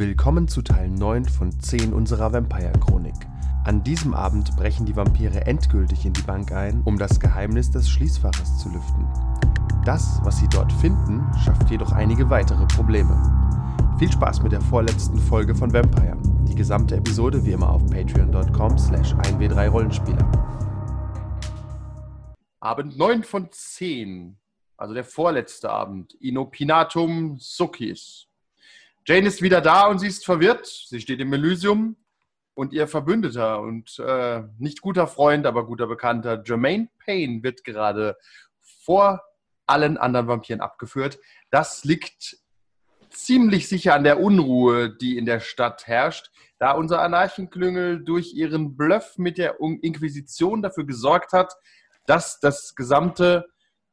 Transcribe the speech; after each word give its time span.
Willkommen 0.00 0.48
zu 0.48 0.62
Teil 0.62 0.88
9 0.88 1.26
von 1.26 1.52
10 1.52 1.92
unserer 1.92 2.32
Vampire-Chronik. 2.32 3.28
An 3.66 3.84
diesem 3.84 4.14
Abend 4.14 4.56
brechen 4.56 4.86
die 4.86 4.96
Vampire 4.96 5.44
endgültig 5.44 6.06
in 6.06 6.14
die 6.14 6.22
Bank 6.22 6.52
ein, 6.52 6.80
um 6.86 6.98
das 6.98 7.20
Geheimnis 7.20 7.70
des 7.70 7.90
Schließfaches 7.90 8.60
zu 8.60 8.70
lüften. 8.70 9.06
Das, 9.84 10.18
was 10.24 10.38
sie 10.38 10.48
dort 10.48 10.72
finden, 10.72 11.22
schafft 11.44 11.70
jedoch 11.70 11.92
einige 11.92 12.30
weitere 12.30 12.64
Probleme. 12.64 13.14
Viel 13.98 14.10
Spaß 14.10 14.42
mit 14.42 14.52
der 14.52 14.62
vorletzten 14.62 15.18
Folge 15.18 15.54
von 15.54 15.70
Vampire. 15.70 16.16
Die 16.48 16.54
gesamte 16.54 16.96
Episode 16.96 17.44
wie 17.44 17.52
immer 17.52 17.68
auf 17.68 17.84
patreon.com 17.84 18.78
slash 18.78 19.12
1w3rollenspieler. 19.16 20.24
Abend 22.60 22.96
9 22.96 23.22
von 23.22 23.48
10, 23.50 24.38
also 24.78 24.94
der 24.94 25.04
vorletzte 25.04 25.68
Abend. 25.68 26.14
Inopinatum 26.14 27.36
Suckis. 27.38 28.29
Jane 29.10 29.26
ist 29.26 29.42
wieder 29.42 29.60
da 29.60 29.88
und 29.88 29.98
sie 29.98 30.06
ist 30.06 30.24
verwirrt. 30.24 30.66
Sie 30.66 31.00
steht 31.00 31.18
im 31.18 31.32
Elysium 31.32 31.96
und 32.54 32.72
ihr 32.72 32.86
Verbündeter 32.86 33.60
und 33.60 33.98
äh, 33.98 34.44
nicht 34.56 34.82
guter 34.82 35.08
Freund, 35.08 35.46
aber 35.46 35.66
guter 35.66 35.88
Bekannter 35.88 36.40
Jermaine 36.46 36.90
Payne 37.04 37.42
wird 37.42 37.64
gerade 37.64 38.16
vor 38.84 39.20
allen 39.66 39.98
anderen 39.98 40.28
Vampiren 40.28 40.60
abgeführt. 40.60 41.18
Das 41.50 41.82
liegt 41.82 42.36
ziemlich 43.08 43.66
sicher 43.66 43.94
an 43.96 44.04
der 44.04 44.20
Unruhe, 44.20 44.96
die 44.96 45.18
in 45.18 45.26
der 45.26 45.40
Stadt 45.40 45.88
herrscht, 45.88 46.30
da 46.60 46.70
unser 46.70 47.02
Anarchenklüngel 47.02 48.04
durch 48.04 48.34
ihren 48.34 48.76
Bluff 48.76 49.18
mit 49.18 49.38
der 49.38 49.58
Inquisition 49.58 50.62
dafür 50.62 50.86
gesorgt 50.86 51.32
hat, 51.32 51.56
dass 52.06 52.38
das 52.38 52.76
gesamte 52.76 53.48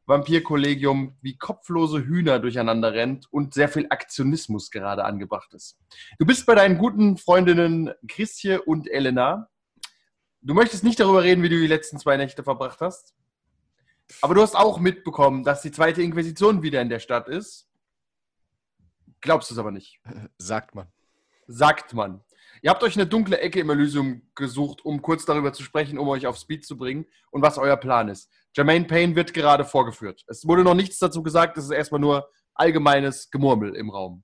Vampirkollegium 0.07 1.17
wie 1.21 1.37
kopflose 1.37 2.05
Hühner 2.05 2.39
durcheinander 2.39 2.93
rennt 2.93 3.31
und 3.31 3.53
sehr 3.53 3.69
viel 3.69 3.87
Aktionismus 3.89 4.71
gerade 4.71 5.03
angebracht 5.03 5.53
ist. 5.53 5.77
Du 6.17 6.25
bist 6.25 6.45
bei 6.45 6.55
deinen 6.55 6.77
guten 6.77 7.17
Freundinnen 7.17 7.91
Christje 8.07 8.61
und 8.61 8.89
Elena. 8.89 9.49
Du 10.41 10.53
möchtest 10.53 10.83
nicht 10.85 10.99
darüber 10.99 11.23
reden, 11.23 11.43
wie 11.43 11.49
du 11.49 11.59
die 11.59 11.67
letzten 11.67 11.99
zwei 11.99 12.15
Nächte 12.15 12.43
verbracht 12.43 12.79
hast. 12.79 13.13
Aber 14.21 14.33
du 14.33 14.41
hast 14.41 14.55
auch 14.55 14.79
mitbekommen, 14.79 15.43
dass 15.43 15.61
die 15.61 15.71
zweite 15.71 16.01
Inquisition 16.01 16.63
wieder 16.63 16.81
in 16.81 16.89
der 16.89 16.99
Stadt 16.99 17.27
ist. 17.27 17.69
Glaubst 19.19 19.49
du 19.49 19.55
es 19.55 19.59
aber 19.59 19.71
nicht. 19.71 19.99
Sagt 20.37 20.73
man. 20.73 20.87
Sagt 21.47 21.93
man. 21.93 22.23
Ihr 22.61 22.71
habt 22.71 22.83
euch 22.83 22.95
eine 22.95 23.07
dunkle 23.07 23.39
Ecke 23.39 23.59
im 23.59 23.69
Elysium 23.69 24.21
gesucht, 24.35 24.83
um 24.83 25.01
kurz 25.01 25.25
darüber 25.25 25.53
zu 25.53 25.63
sprechen, 25.63 25.99
um 25.99 26.07
euch 26.07 26.25
auf 26.25 26.37
Speed 26.37 26.65
zu 26.65 26.77
bringen 26.77 27.05
und 27.29 27.41
was 27.41 27.57
euer 27.57 27.77
Plan 27.77 28.07
ist. 28.07 28.31
Jermaine 28.57 28.85
Payne 28.85 29.15
wird 29.15 29.35
gerade 29.35 29.63
vorgeführt. 29.63 30.23
Es 30.27 30.47
wurde 30.47 30.63
noch 30.63 30.73
nichts 30.73 30.97
dazu 30.97 31.21
gesagt, 31.21 31.59
es 31.59 31.65
ist 31.65 31.69
erstmal 31.69 32.01
nur 32.01 32.27
allgemeines 32.55 33.29
Gemurmel 33.29 33.75
im 33.75 33.91
Raum. 33.91 34.23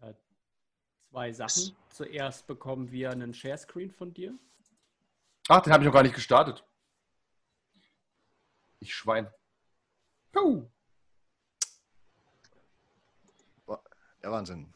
Äh, 0.00 0.14
zwei 1.10 1.32
Sachen. 1.32 1.76
Zuerst 1.90 2.46
bekommen 2.46 2.92
wir 2.92 3.10
einen 3.10 3.34
Sharescreen 3.34 3.90
von 3.90 4.14
dir. 4.14 4.38
Ach, 5.48 5.60
den 5.60 5.72
habe 5.72 5.82
ich 5.82 5.86
noch 5.86 5.92
gar 5.92 6.04
nicht 6.04 6.14
gestartet. 6.14 6.64
Ich 8.78 8.94
Schwein. 8.94 9.28
Puh. 10.30 10.70
Der 14.22 14.30
Wahnsinn. 14.30 14.72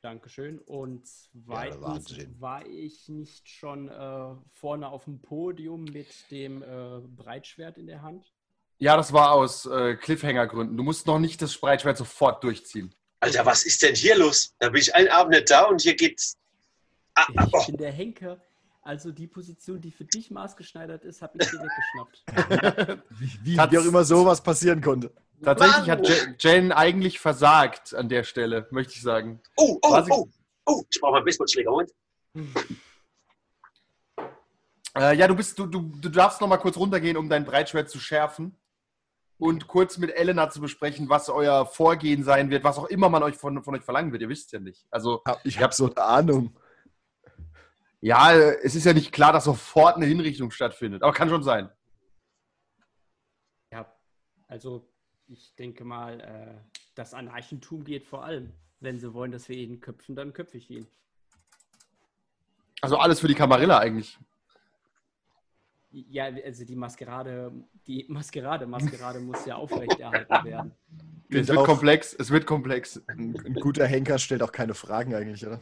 Dankeschön. 0.00 0.58
Und 0.60 1.06
zweitens 1.06 1.80
Wahnsinn. 1.80 2.40
war 2.40 2.64
ich 2.66 3.08
nicht 3.08 3.48
schon 3.48 3.88
äh, 3.88 4.34
vorne 4.52 4.88
auf 4.88 5.04
dem 5.04 5.20
Podium 5.20 5.84
mit 5.84 6.08
dem 6.30 6.62
äh, 6.62 7.00
Breitschwert 7.00 7.78
in 7.78 7.86
der 7.86 8.02
Hand? 8.02 8.32
Ja, 8.78 8.96
das 8.96 9.12
war 9.12 9.32
aus 9.32 9.66
äh, 9.66 9.96
Cliffhanger-Gründen. 9.96 10.76
Du 10.76 10.84
musst 10.84 11.06
noch 11.06 11.18
nicht 11.18 11.42
das 11.42 11.56
Breitschwert 11.58 11.96
sofort 11.96 12.44
durchziehen. 12.44 12.94
Alter, 13.20 13.44
was 13.44 13.64
ist 13.64 13.82
denn 13.82 13.96
hier 13.96 14.16
los? 14.16 14.54
Da 14.60 14.68
bin 14.68 14.80
ich 14.80 14.94
einen 14.94 15.08
Abend 15.08 15.32
nicht 15.34 15.50
da 15.50 15.64
und 15.64 15.80
hier 15.80 15.96
geht's. 15.96 16.36
Ah, 17.14 17.26
ah, 17.36 17.44
Ich 17.46 17.54
oh. 17.54 17.66
bin 17.66 17.76
der 17.78 17.90
Henker. 17.90 18.40
Also 18.82 19.10
die 19.10 19.26
Position, 19.26 19.80
die 19.80 19.90
für 19.90 20.04
dich 20.04 20.30
maßgeschneidert 20.30 21.04
ist, 21.04 21.20
habe 21.20 21.36
ich 21.40 21.50
dir 21.50 21.58
weggeschnappt. 22.24 23.02
Wie, 23.18 23.30
wie, 23.42 23.56
wie 23.56 23.78
auch 23.78 23.84
immer 23.84 24.04
sowas 24.04 24.40
passieren 24.40 24.80
konnte. 24.80 25.12
Tatsächlich 25.42 25.86
Mann. 25.86 25.98
hat 25.98 26.36
Jane 26.42 26.76
eigentlich 26.76 27.20
versagt 27.20 27.94
an 27.94 28.08
der 28.08 28.24
Stelle, 28.24 28.66
möchte 28.70 28.94
ich 28.94 29.02
sagen. 29.02 29.40
Oh, 29.56 29.78
oh, 29.82 30.02
oh, 30.10 30.28
oh, 30.66 30.82
ich 30.90 31.00
brauche 31.00 31.12
mal 31.12 31.16
einen 31.18 31.26
Baseballschläger. 31.26 31.70
Moment. 31.70 31.92
Äh, 34.96 35.16
ja, 35.16 35.28
du 35.28 35.36
bist, 35.36 35.58
du, 35.58 35.66
du, 35.66 35.80
du 36.00 36.08
darfst 36.08 36.40
noch 36.40 36.48
mal 36.48 36.56
kurz 36.56 36.76
runtergehen, 36.76 37.16
um 37.16 37.28
dein 37.28 37.44
Breitschwert 37.44 37.88
zu 37.88 38.00
schärfen 38.00 38.56
und 39.38 39.68
kurz 39.68 39.96
mit 39.98 40.10
Elena 40.10 40.50
zu 40.50 40.60
besprechen, 40.60 41.08
was 41.08 41.28
euer 41.28 41.66
Vorgehen 41.66 42.24
sein 42.24 42.50
wird, 42.50 42.64
was 42.64 42.78
auch 42.78 42.86
immer 42.86 43.08
man 43.08 43.22
euch 43.22 43.36
von, 43.36 43.62
von 43.62 43.76
euch 43.76 43.84
verlangen 43.84 44.10
wird. 44.10 44.22
Ihr 44.22 44.28
wisst 44.28 44.52
ja 44.52 44.58
nicht. 44.58 44.86
Also, 44.90 45.22
Ich 45.44 45.62
habe 45.62 45.72
so 45.72 45.86
eine 45.86 46.02
Ahnung. 46.02 46.56
ja, 48.00 48.32
es 48.34 48.74
ist 48.74 48.84
ja 48.84 48.92
nicht 48.92 49.12
klar, 49.12 49.32
dass 49.32 49.44
sofort 49.44 49.96
eine 49.96 50.06
Hinrichtung 50.06 50.50
stattfindet, 50.50 51.02
aber 51.02 51.12
kann 51.12 51.28
schon 51.28 51.44
sein. 51.44 51.70
ja, 53.72 53.86
also 54.48 54.88
ich 55.28 55.54
denke 55.56 55.84
mal, 55.84 56.20
äh, 56.20 56.54
das 56.94 57.14
Anarchentum 57.14 57.84
geht 57.84 58.04
vor 58.06 58.24
allem. 58.24 58.52
Wenn 58.80 58.98
sie 58.98 59.12
wollen, 59.12 59.32
dass 59.32 59.48
wir 59.48 59.56
ihn 59.56 59.80
köpfen, 59.80 60.14
dann 60.16 60.32
köpfe 60.32 60.56
ich 60.56 60.70
ihn. 60.70 60.86
Also 62.80 62.96
alles 62.96 63.20
für 63.20 63.28
die 63.28 63.34
Kamarilla 63.34 63.78
eigentlich. 63.78 64.18
Ja, 65.90 66.24
also 66.26 66.64
die 66.64 66.76
Maskerade, 66.76 67.50
die 67.86 68.04
Maskerade, 68.08 68.66
Maskerade 68.66 69.20
muss 69.20 69.44
ja 69.46 69.56
aufrechterhalten 69.56 70.44
werden. 70.44 70.72
Es 71.30 71.46
wird 71.48 71.58
auch- 71.58 71.66
komplex, 71.66 72.14
es 72.14 72.30
wird 72.30 72.46
komplex. 72.46 73.02
Ein, 73.06 73.38
ein 73.44 73.52
guter 73.52 73.86
Henker 73.86 74.18
stellt 74.18 74.42
auch 74.42 74.50
keine 74.50 74.72
Fragen 74.72 75.14
eigentlich, 75.14 75.46
oder? 75.46 75.60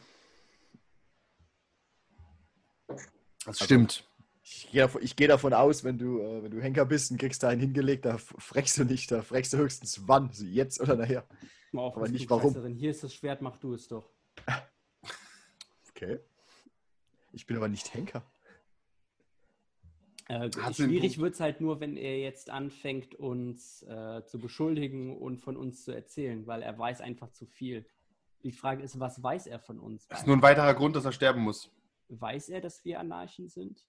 Das 3.44 3.58
stimmt. 3.64 4.04
Ich 4.48 4.70
gehe 4.70 4.82
davon, 4.82 5.02
ich 5.02 5.16
gehe 5.16 5.26
davon 5.26 5.52
aus, 5.52 5.82
wenn 5.82 5.98
du, 5.98 6.20
äh, 6.20 6.42
wenn 6.44 6.52
du 6.52 6.60
Henker 6.62 6.84
bist 6.86 7.10
und 7.10 7.18
kriegst 7.18 7.42
da 7.42 7.48
einen 7.48 7.60
hingelegt, 7.60 8.04
da 8.04 8.14
f- 8.14 8.32
fragst 8.38 8.78
du 8.78 8.84
nicht, 8.84 9.10
da 9.10 9.22
fragst 9.22 9.52
du 9.52 9.56
höchstens 9.56 10.06
wann, 10.06 10.30
so 10.32 10.44
jetzt 10.44 10.80
oder 10.80 10.94
nachher. 10.94 11.26
Mal 11.72 11.82
auf, 11.82 11.96
Aber 11.96 12.08
nicht 12.08 12.30
warum. 12.30 12.50
Scheißerin. 12.54 12.74
Hier 12.76 12.90
ist 12.92 13.02
das 13.02 13.12
Schwert, 13.12 13.42
mach 13.42 13.56
du 13.58 13.74
es 13.74 13.88
doch. 13.88 14.08
Okay. 15.90 16.20
Ich 17.32 17.46
bin 17.46 17.56
aber 17.56 17.68
nicht 17.68 17.94
Henker. 17.94 18.22
Äh, 20.28 20.50
schwierig 20.74 21.16
wird 21.18 21.32
es 21.32 21.40
halt 21.40 21.62
nur, 21.62 21.80
wenn 21.80 21.96
er 21.96 22.18
jetzt 22.18 22.50
anfängt, 22.50 23.14
uns 23.14 23.82
äh, 23.84 24.22
zu 24.26 24.38
beschuldigen 24.38 25.16
und 25.16 25.38
von 25.40 25.56
uns 25.56 25.84
zu 25.86 25.92
erzählen, 25.92 26.46
weil 26.46 26.60
er 26.60 26.78
weiß 26.78 27.00
einfach 27.00 27.30
zu 27.32 27.46
viel. 27.46 27.86
Die 28.42 28.52
Frage 28.52 28.82
ist, 28.82 29.00
was 29.00 29.22
weiß 29.22 29.46
er 29.46 29.58
von 29.58 29.80
uns? 29.80 30.06
Das 30.08 30.20
ist 30.20 30.26
nur 30.26 30.36
ein 30.36 30.42
weiterer 30.42 30.74
Grund, 30.74 30.94
dass 30.96 31.06
er 31.06 31.12
sterben 31.12 31.40
muss. 31.40 31.70
Weiß 32.10 32.50
er, 32.50 32.60
dass 32.60 32.84
wir 32.84 33.00
Anarchen 33.00 33.48
sind? 33.48 33.82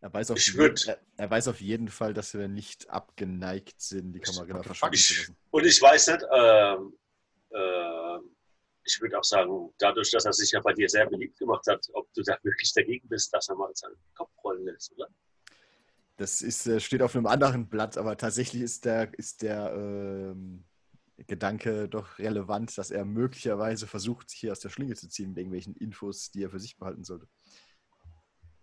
Er 0.00 0.12
weiß, 0.12 0.32
auf 0.32 0.36
Ich 0.36 0.52
jeden, 0.52 0.76
er, 0.86 0.98
er 1.16 1.30
weiß 1.30 1.48
auf 1.48 1.60
jeden 1.62 1.88
Fall, 1.88 2.12
dass 2.12 2.34
wir 2.34 2.46
nicht 2.46 2.90
abgeneigt 2.90 3.80
sind, 3.80 4.12
die 4.12 4.20
the 4.22 4.32
verschwinden 4.62 4.96
zu 4.96 5.14
lassen. 5.14 5.36
und 5.50 5.64
ich 5.64 5.80
weiß 5.80 6.08
nicht, 6.08 6.22
ähm, 6.30 6.92
ähm, 7.54 8.36
ich 8.84 9.00
würde 9.00 9.18
auch 9.18 9.24
sagen, 9.24 9.72
dadurch, 9.78 10.10
dass 10.10 10.26
er 10.26 10.34
sich 10.34 10.50
ja 10.50 10.60
bei 10.60 10.74
dir 10.74 10.90
sehr 10.90 11.08
beliebt 11.08 11.38
gemacht 11.38 11.66
hat, 11.68 11.86
ob 11.94 12.12
du 12.12 12.22
da 12.22 12.36
wirklich 12.42 12.72
dagegen 12.74 13.08
bist, 13.08 13.32
dass 13.32 13.48
er 13.48 13.56
mal 13.56 13.70
seinen 13.74 13.96
Kopf 14.14 14.30
rollen 14.44 14.66
lässt, 14.66 14.92
oder? 14.92 15.08
Das 16.16 16.42
ist, 16.42 16.66
äh, 16.66 16.80
steht 16.80 17.00
auf 17.00 17.16
einem 17.16 17.26
anderen 17.26 17.68
Blatt, 17.68 17.96
aber 17.96 18.18
tatsächlich 18.18 18.60
ist 18.60 18.84
der, 18.84 19.12
ist 19.18 19.40
der 19.40 19.72
ähm, 19.74 20.64
Gedanke 21.16 21.88
doch 21.88 22.18
relevant, 22.18 22.76
dass 22.76 22.90
er 22.90 23.04
möglicherweise 23.04 23.86
versucht, 23.86 24.30
sich 24.30 24.40
hier 24.40 24.52
aus 24.52 24.60
der 24.60 24.68
Schlinge 24.70 24.94
zu 24.96 25.08
ziehen 25.08 25.28
mit 25.30 25.38
irgendwelchen 25.38 25.74
Infos, 25.76 26.30
die 26.32 26.42
er 26.42 26.50
für 26.50 26.58
sich 26.58 26.76
behalten 26.76 27.04
sollte. 27.04 27.28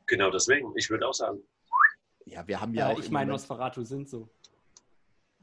Genau 0.06 0.30
deswegen. 0.30 0.74
Ich 0.76 0.90
würde 0.90 1.08
auch 1.08 1.14
sagen, 1.14 1.42
Ja, 2.26 2.46
wir 2.48 2.60
haben 2.60 2.74
ja 2.74 2.90
Ja, 2.90 2.96
auch. 2.96 3.00
ich 3.00 3.10
meine, 3.10 3.32
Nosferatu 3.32 3.84
sind 3.84 4.10
so. 4.10 4.30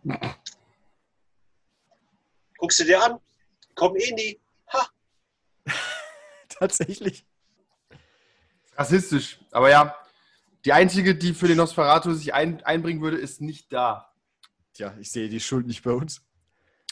guckst 2.58 2.80
du 2.80 2.84
dir 2.84 3.02
an, 3.02 3.18
komm 3.74 3.96
eh 3.96 4.12
nie. 4.12 4.40
Ha, 4.72 4.86
tatsächlich. 6.48 7.24
Rassistisch. 8.76 9.40
Aber 9.50 9.70
ja, 9.70 9.96
die 10.64 10.72
einzige, 10.72 11.14
die 11.16 11.32
für 11.34 11.48
den 11.48 11.56
Nosferatu 11.56 12.12
sich 12.12 12.34
ein, 12.34 12.62
einbringen 12.64 13.00
würde, 13.00 13.16
ist 13.16 13.40
nicht 13.40 13.72
da. 13.72 14.12
Tja, 14.74 14.94
ich 15.00 15.10
sehe 15.10 15.28
die 15.28 15.40
Schuld 15.40 15.66
nicht 15.66 15.82
bei 15.82 15.92
uns. 15.92 16.20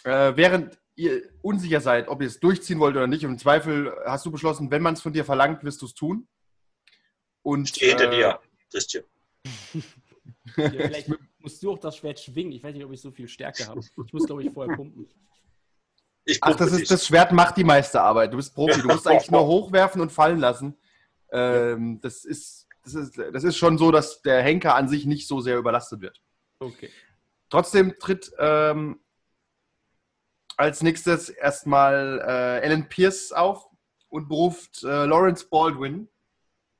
Äh, 0.06 0.36
während 0.36 0.78
ihr 0.94 1.22
unsicher 1.42 1.80
seid, 1.80 2.06
ob 2.06 2.22
ihr 2.22 2.28
es 2.28 2.38
durchziehen 2.38 2.78
wollt 2.78 2.94
oder 2.94 3.08
nicht, 3.08 3.24
und 3.24 3.32
im 3.32 3.38
Zweifel 3.38 3.92
hast 4.06 4.24
du 4.24 4.30
beschlossen, 4.30 4.70
wenn 4.70 4.80
man 4.80 4.94
es 4.94 5.02
von 5.02 5.12
dir 5.12 5.24
verlangt, 5.24 5.64
wirst 5.64 5.82
du 5.82 5.86
es 5.86 5.94
tun. 5.94 6.28
Und, 7.42 7.68
ich 7.68 7.74
stehe 7.74 7.90
hinter 7.90 8.12
äh, 8.12 8.16
dir, 8.16 8.40
Christian. 8.70 9.04
Ja, 10.56 10.70
vielleicht 10.70 11.08
musst 11.40 11.62
du 11.62 11.72
auch 11.72 11.78
das 11.78 11.96
Schwert 11.96 12.20
schwingen. 12.20 12.52
Ich 12.52 12.62
weiß 12.62 12.72
nicht, 12.72 12.84
ob 12.84 12.92
ich 12.92 13.00
so 13.00 13.10
viel 13.10 13.26
Stärke 13.26 13.66
habe. 13.66 13.80
Ich 13.80 14.12
muss, 14.12 14.26
glaube 14.26 14.44
ich, 14.44 14.50
vorher 14.52 14.76
pumpen. 14.76 15.08
Ich 16.24 16.38
Ach, 16.40 16.54
das, 16.54 16.72
ist, 16.72 16.90
das 16.90 17.06
Schwert 17.06 17.32
macht 17.32 17.56
die 17.56 17.64
meiste 17.64 18.00
Arbeit. 18.00 18.32
Du 18.32 18.36
bist 18.36 18.54
Profi. 18.54 18.80
Du 18.80 18.88
musst 18.88 19.06
eigentlich 19.08 19.30
nur 19.30 19.46
hochwerfen 19.46 20.00
und 20.00 20.10
fallen 20.12 20.38
lassen. 20.38 20.76
Ähm, 21.30 22.00
das, 22.00 22.24
ist, 22.24 22.66
das, 22.84 22.94
ist, 22.94 23.18
das 23.18 23.44
ist 23.44 23.56
schon 23.56 23.76
so, 23.76 23.90
dass 23.90 24.22
der 24.22 24.42
Henker 24.42 24.76
an 24.76 24.88
sich 24.88 25.04
nicht 25.04 25.26
so 25.26 25.40
sehr 25.40 25.56
überlastet 25.56 26.00
wird. 26.00 26.20
Okay. 26.60 26.90
Trotzdem 27.48 27.98
tritt 27.98 28.32
ähm, 28.38 29.00
als 30.56 30.82
nächstes 30.82 31.28
erstmal 31.28 32.20
äh, 32.20 32.66
Alan 32.66 32.88
Pierce 32.88 33.32
auf 33.32 33.68
und 34.08 34.28
beruft 34.28 34.82
äh, 34.84 35.04
Lawrence 35.04 35.46
Baldwin, 35.48 36.08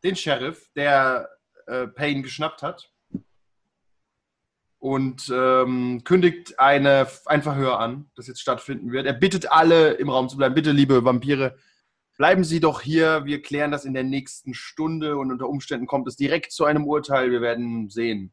den 0.02 0.16
Sheriff, 0.16 0.70
der 0.74 1.28
äh, 1.66 1.86
Payne 1.86 2.22
geschnappt 2.22 2.62
hat. 2.62 2.90
Und 4.78 5.32
ähm, 5.34 6.02
kündigt 6.04 6.60
eine, 6.60 7.08
ein 7.24 7.42
Verhör 7.42 7.80
an, 7.80 8.10
das 8.14 8.28
jetzt 8.28 8.40
stattfinden 8.40 8.92
wird. 8.92 9.06
Er 9.06 9.14
bittet 9.14 9.50
alle 9.50 9.92
im 9.92 10.10
Raum 10.10 10.28
zu 10.28 10.36
bleiben. 10.36 10.54
Bitte, 10.54 10.70
liebe 10.70 11.04
Vampire, 11.04 11.56
bleiben 12.16 12.44
Sie 12.44 12.60
doch 12.60 12.82
hier. 12.82 13.24
Wir 13.24 13.42
klären 13.42 13.72
das 13.72 13.84
in 13.84 13.94
der 13.94 14.04
nächsten 14.04 14.54
Stunde 14.54 15.16
und 15.16 15.32
unter 15.32 15.48
Umständen 15.48 15.86
kommt 15.86 16.06
es 16.06 16.16
direkt 16.16 16.52
zu 16.52 16.66
einem 16.66 16.84
Urteil. 16.86 17.30
Wir 17.30 17.40
werden 17.40 17.88
sehen. 17.88 18.32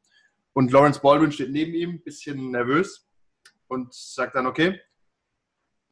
Und 0.51 0.71
Lawrence 0.71 0.99
Baldwin 1.01 1.31
steht 1.31 1.49
neben 1.49 1.73
ihm, 1.73 2.03
bisschen 2.03 2.51
nervös 2.51 3.07
und 3.67 3.93
sagt 3.93 4.35
dann, 4.35 4.45
okay, 4.45 4.79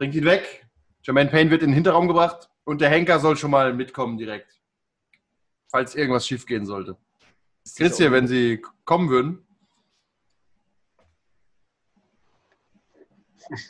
bringt 0.01 0.15
ihn 0.15 0.25
weg. 0.25 0.65
Jermaine 1.03 1.29
Payne 1.29 1.51
wird 1.51 1.61
in 1.61 1.69
den 1.69 1.75
Hinterraum 1.75 2.07
gebracht 2.07 2.49
und 2.63 2.81
der 2.81 2.89
Henker 2.89 3.19
soll 3.19 3.37
schon 3.37 3.51
mal 3.51 3.71
mitkommen 3.71 4.17
direkt. 4.17 4.59
Falls 5.69 5.93
irgendwas 5.93 6.25
schief 6.25 6.47
gehen 6.47 6.65
sollte. 6.65 6.97
Christian, 7.75 8.11
wenn 8.11 8.25
Sie 8.25 8.63
kommen 8.83 9.09
würden. 9.09 9.45
Das 13.37 13.61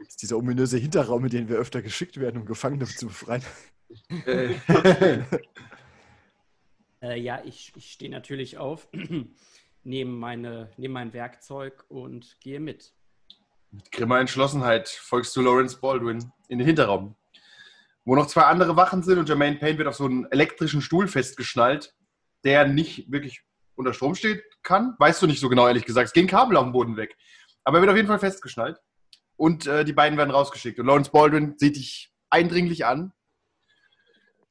ist 0.08 0.22
dieser 0.22 0.36
ominöse 0.36 0.78
Hinterraum, 0.78 1.24
in 1.26 1.30
den 1.30 1.48
wir 1.48 1.56
öfter 1.56 1.80
geschickt 1.80 2.18
werden, 2.18 2.40
um 2.40 2.44
Gefangene 2.44 2.86
zu 2.86 3.06
befreien. 3.06 3.44
Äh, 4.26 4.56
Äh, 7.02 7.18
ja, 7.18 7.42
ich, 7.46 7.72
ich 7.76 7.92
stehe 7.92 8.10
natürlich 8.10 8.58
auf, 8.58 8.86
nehme, 9.84 10.10
meine, 10.10 10.70
nehme 10.76 10.92
mein 10.92 11.14
Werkzeug 11.14 11.86
und 11.88 12.38
gehe 12.40 12.60
mit. 12.60 12.92
Mit 13.72 13.92
grimmer 13.92 14.18
Entschlossenheit 14.18 14.88
folgst 14.88 15.36
du 15.36 15.42
Lawrence 15.42 15.78
Baldwin 15.78 16.32
in 16.48 16.58
den 16.58 16.66
Hinterraum, 16.66 17.14
wo 18.04 18.16
noch 18.16 18.26
zwei 18.26 18.42
andere 18.42 18.74
Wachen 18.74 19.04
sind 19.04 19.18
und 19.18 19.28
Jermaine 19.28 19.58
Payne 19.58 19.78
wird 19.78 19.86
auf 19.86 19.94
so 19.94 20.06
einen 20.06 20.26
elektrischen 20.32 20.82
Stuhl 20.82 21.06
festgeschnallt, 21.06 21.94
der 22.42 22.66
nicht 22.66 23.12
wirklich 23.12 23.44
unter 23.76 23.94
Strom 23.94 24.16
steht 24.16 24.42
kann. 24.64 24.96
Weißt 24.98 25.22
du 25.22 25.28
nicht 25.28 25.40
so 25.40 25.48
genau, 25.48 25.68
ehrlich 25.68 25.84
gesagt. 25.84 26.08
Es 26.08 26.12
gehen 26.12 26.26
Kabel 26.26 26.56
auf 26.56 26.64
dem 26.64 26.72
Boden 26.72 26.96
weg. 26.96 27.16
Aber 27.62 27.78
er 27.78 27.82
wird 27.82 27.90
auf 27.90 27.96
jeden 27.96 28.08
Fall 28.08 28.18
festgeschnallt. 28.18 28.78
Und 29.36 29.66
äh, 29.66 29.84
die 29.84 29.92
beiden 29.92 30.18
werden 30.18 30.30
rausgeschickt. 30.30 30.78
Und 30.80 30.86
Lawrence 30.86 31.10
Baldwin 31.12 31.54
sieht 31.56 31.76
dich 31.76 32.12
eindringlich 32.28 32.84
an, 32.84 33.12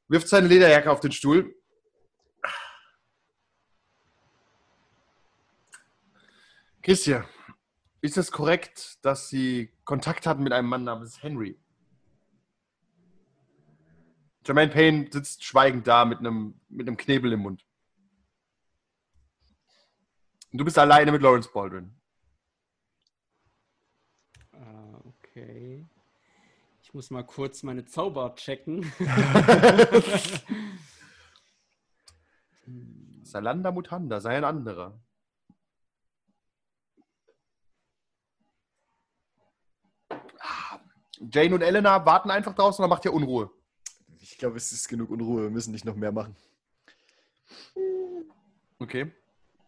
wirft 0.08 0.30
seine 0.30 0.48
Lederjacke 0.48 0.90
auf 0.90 1.02
den 1.02 1.12
Stuhl. 1.12 1.56
Christian, 6.82 7.26
ist 8.02 8.18
es 8.18 8.32
korrekt, 8.32 9.04
dass 9.04 9.30
Sie 9.30 9.72
Kontakt 9.84 10.26
hatten 10.26 10.44
mit 10.44 10.54
einem 10.54 10.70
Mann 10.70 10.84
namens 10.84 11.22
Henry? 11.22 11.60
Jermaine 14.46 14.72
Payne 14.72 15.10
sitzt 15.12 15.44
schweigend 15.44 15.86
da 15.86 16.06
mit 16.06 16.20
einem, 16.20 16.60
mit 16.70 16.88
einem 16.88 16.98
Knebel 16.98 17.34
im 17.34 17.42
Mund. 17.42 17.66
Und 20.52 20.60
du 20.60 20.66
bist 20.66 20.80
alleine 20.80 21.12
mit 21.12 21.22
Lawrence 21.22 21.52
Baldwin. 21.54 21.94
Ah, 24.52 25.00
okay. 25.06 25.86
Ich 26.82 26.92
muss 26.94 27.12
mal 27.12 27.24
kurz 27.24 27.62
meine 27.62 27.86
Zauber 27.86 28.34
checken. 28.36 28.92
Salanda 33.22 33.72
Mutanda, 33.72 34.20
sei 34.20 34.38
ein 34.38 34.44
anderer. 34.44 35.00
Jane 41.20 41.54
und 41.54 41.62
Elena 41.62 42.06
warten 42.06 42.32
einfach 42.32 42.56
draußen 42.56 42.84
oder 42.84 42.90
macht 42.90 43.06
ihr 43.06 43.14
Unruhe? 43.14 43.50
Ich 44.22 44.38
glaube, 44.38 44.58
es 44.58 44.72
ist 44.72 44.88
genug 44.88 45.10
Unruhe. 45.10 45.44
Wir 45.44 45.50
müssen 45.50 45.72
nicht 45.72 45.86
noch 45.86 45.96
mehr 45.96 46.12
machen. 46.12 46.36
Okay. 48.80 49.12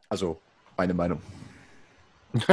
Also, 0.08 0.40
meine 0.78 0.94
Meinung. 0.94 1.22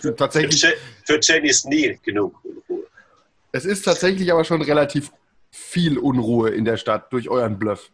Für, 0.00 0.16
tatsächlich, 0.16 0.62
Jen, 0.62 0.72
für 1.04 1.20
Jen 1.20 1.44
ist 1.44 1.66
nie 1.66 1.98
genug 2.02 2.42
Ruhe. 2.42 2.86
es 3.52 3.66
ist 3.66 3.82
tatsächlich 3.82 4.32
aber 4.32 4.42
schon 4.42 4.62
relativ 4.62 5.12
viel 5.50 5.98
Unruhe 5.98 6.48
in 6.48 6.64
der 6.64 6.78
Stadt 6.78 7.12
durch 7.12 7.28
euren 7.28 7.58
Bluff. 7.58 7.90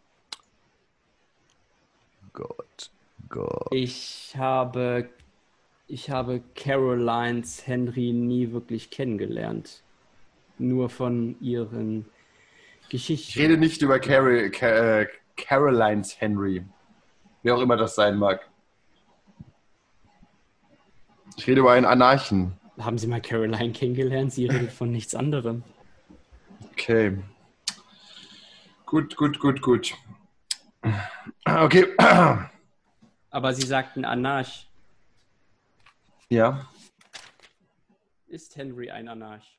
Gott, 2.33 2.91
Gott. 3.29 3.69
Ich 3.73 4.35
habe, 4.37 5.09
ich 5.89 6.11
habe 6.11 6.41
Carolines 6.55 7.67
Henry 7.67 8.13
nie 8.13 8.53
wirklich 8.53 8.91
kennengelernt. 8.91 9.83
Nur 10.63 10.89
von 10.91 11.37
ihren 11.41 12.07
Ich 12.83 12.89
Geschichten. 12.91 13.41
rede 13.41 13.57
nicht 13.57 13.83
über 13.83 13.99
Carol, 13.99 14.49
Ca- 14.53 15.01
äh, 15.01 15.09
Carolines 15.37 16.21
Henry. 16.21 16.65
Wer 17.43 17.57
auch 17.57 17.61
immer 17.61 17.77
das 17.77 17.97
sein 17.97 18.17
mag. 18.17 18.49
Ich 21.37 21.49
rede 21.49 21.63
über 21.63 21.73
einen 21.73 21.87
Anarchen. 21.87 22.53
Haben 22.79 22.97
Sie 22.97 23.09
mal 23.09 23.21
Caroline 23.21 23.73
kennengelernt? 23.73 24.33
Sie 24.33 24.47
redet 24.47 24.71
von 24.71 24.93
nichts 24.93 25.17
anderem. 25.17 25.65
Okay. 26.71 27.19
Gut, 28.87 29.17
gut, 29.17 29.41
gut, 29.41 29.61
gut. 29.63 29.95
Okay. 31.45 31.87
Aber 33.31 33.53
Sie 33.55 33.67
sagten 33.67 34.05
Anarch. 34.05 34.69
Ja. 36.29 36.69
Ist 38.29 38.55
Henry 38.57 38.91
ein 38.93 39.09
Anarch? 39.09 39.59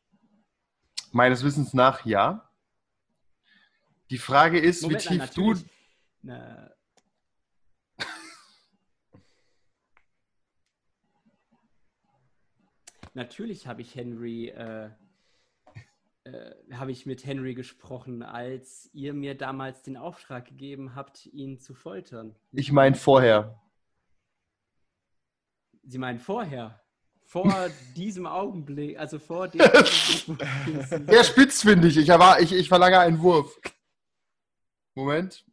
Meines 1.13 1.43
Wissens 1.43 1.73
nach 1.75 2.05
ja. 2.05 2.49
Die 4.09 4.17
Frage 4.17 4.59
ist, 4.59 4.81
Moment, 4.81 5.09
wie 5.09 5.17
nein, 5.17 5.27
tief 5.27 5.35
du. 5.35 5.47
natürlich- 5.49 5.69
Na, 6.23 6.71
Natürlich 13.13 13.67
habe 13.67 13.81
ich 13.81 13.95
Henry, 13.95 14.49
äh, 14.49 14.89
äh, 16.23 16.55
habe 16.73 16.91
ich 16.91 17.05
mit 17.05 17.25
Henry 17.25 17.53
gesprochen, 17.53 18.23
als 18.23 18.89
ihr 18.93 19.13
mir 19.13 19.35
damals 19.37 19.83
den 19.83 19.97
Auftrag 19.97 20.45
gegeben 20.45 20.95
habt, 20.95 21.25
ihn 21.27 21.59
zu 21.59 21.73
foltern. 21.75 22.35
Ich 22.51 22.71
meine 22.71 22.95
vorher. 22.95 23.59
Sie 25.83 25.97
meinen 25.97 26.19
vorher, 26.19 26.81
vor 27.33 27.67
diesem 27.95 28.27
Augenblick, 28.27 28.99
also 28.99 29.17
vor 29.17 29.47
dem 29.47 29.59
Sehr 31.07 31.23
spitzfindig. 31.23 31.97
Ich, 31.97 32.09
erwar- 32.09 32.39
ich, 32.39 32.53
ich 32.53 32.67
verlange 32.67 32.99
einen 32.99 33.23
Wurf. 33.23 33.59
Moment. 34.93 35.43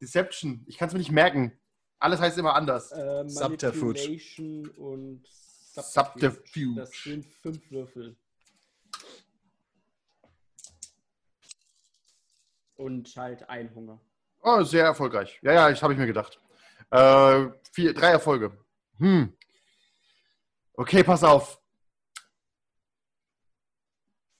Deception. 0.00 0.64
Ich 0.66 0.78
kann 0.78 0.88
es 0.88 0.94
mir 0.94 1.00
nicht 1.00 1.10
merken. 1.12 1.52
Alles 1.98 2.20
heißt 2.20 2.38
immer 2.38 2.54
anders. 2.54 2.90
Äh, 2.92 3.28
Subterfuge. 3.28 4.72
Und 4.78 5.26
Subterfuge. 5.74 6.74
Das 6.76 6.90
sind 7.02 7.26
fünf 7.26 7.70
Würfel. 7.70 8.16
Und 12.76 13.14
halt 13.14 13.46
ein 13.50 13.74
Hunger. 13.74 14.00
Oh, 14.42 14.62
sehr 14.62 14.84
erfolgreich. 14.84 15.38
Ja, 15.42 15.52
ja, 15.52 15.70
ich 15.70 15.82
habe 15.82 15.92
ich 15.92 15.98
mir 15.98 16.06
gedacht. 16.06 16.40
Äh, 16.90 17.48
vier, 17.72 17.92
drei 17.92 18.08
Erfolge. 18.08 18.56
Hm. 18.98 19.34
Okay, 20.76 21.04
pass 21.04 21.22
auf. 21.22 21.60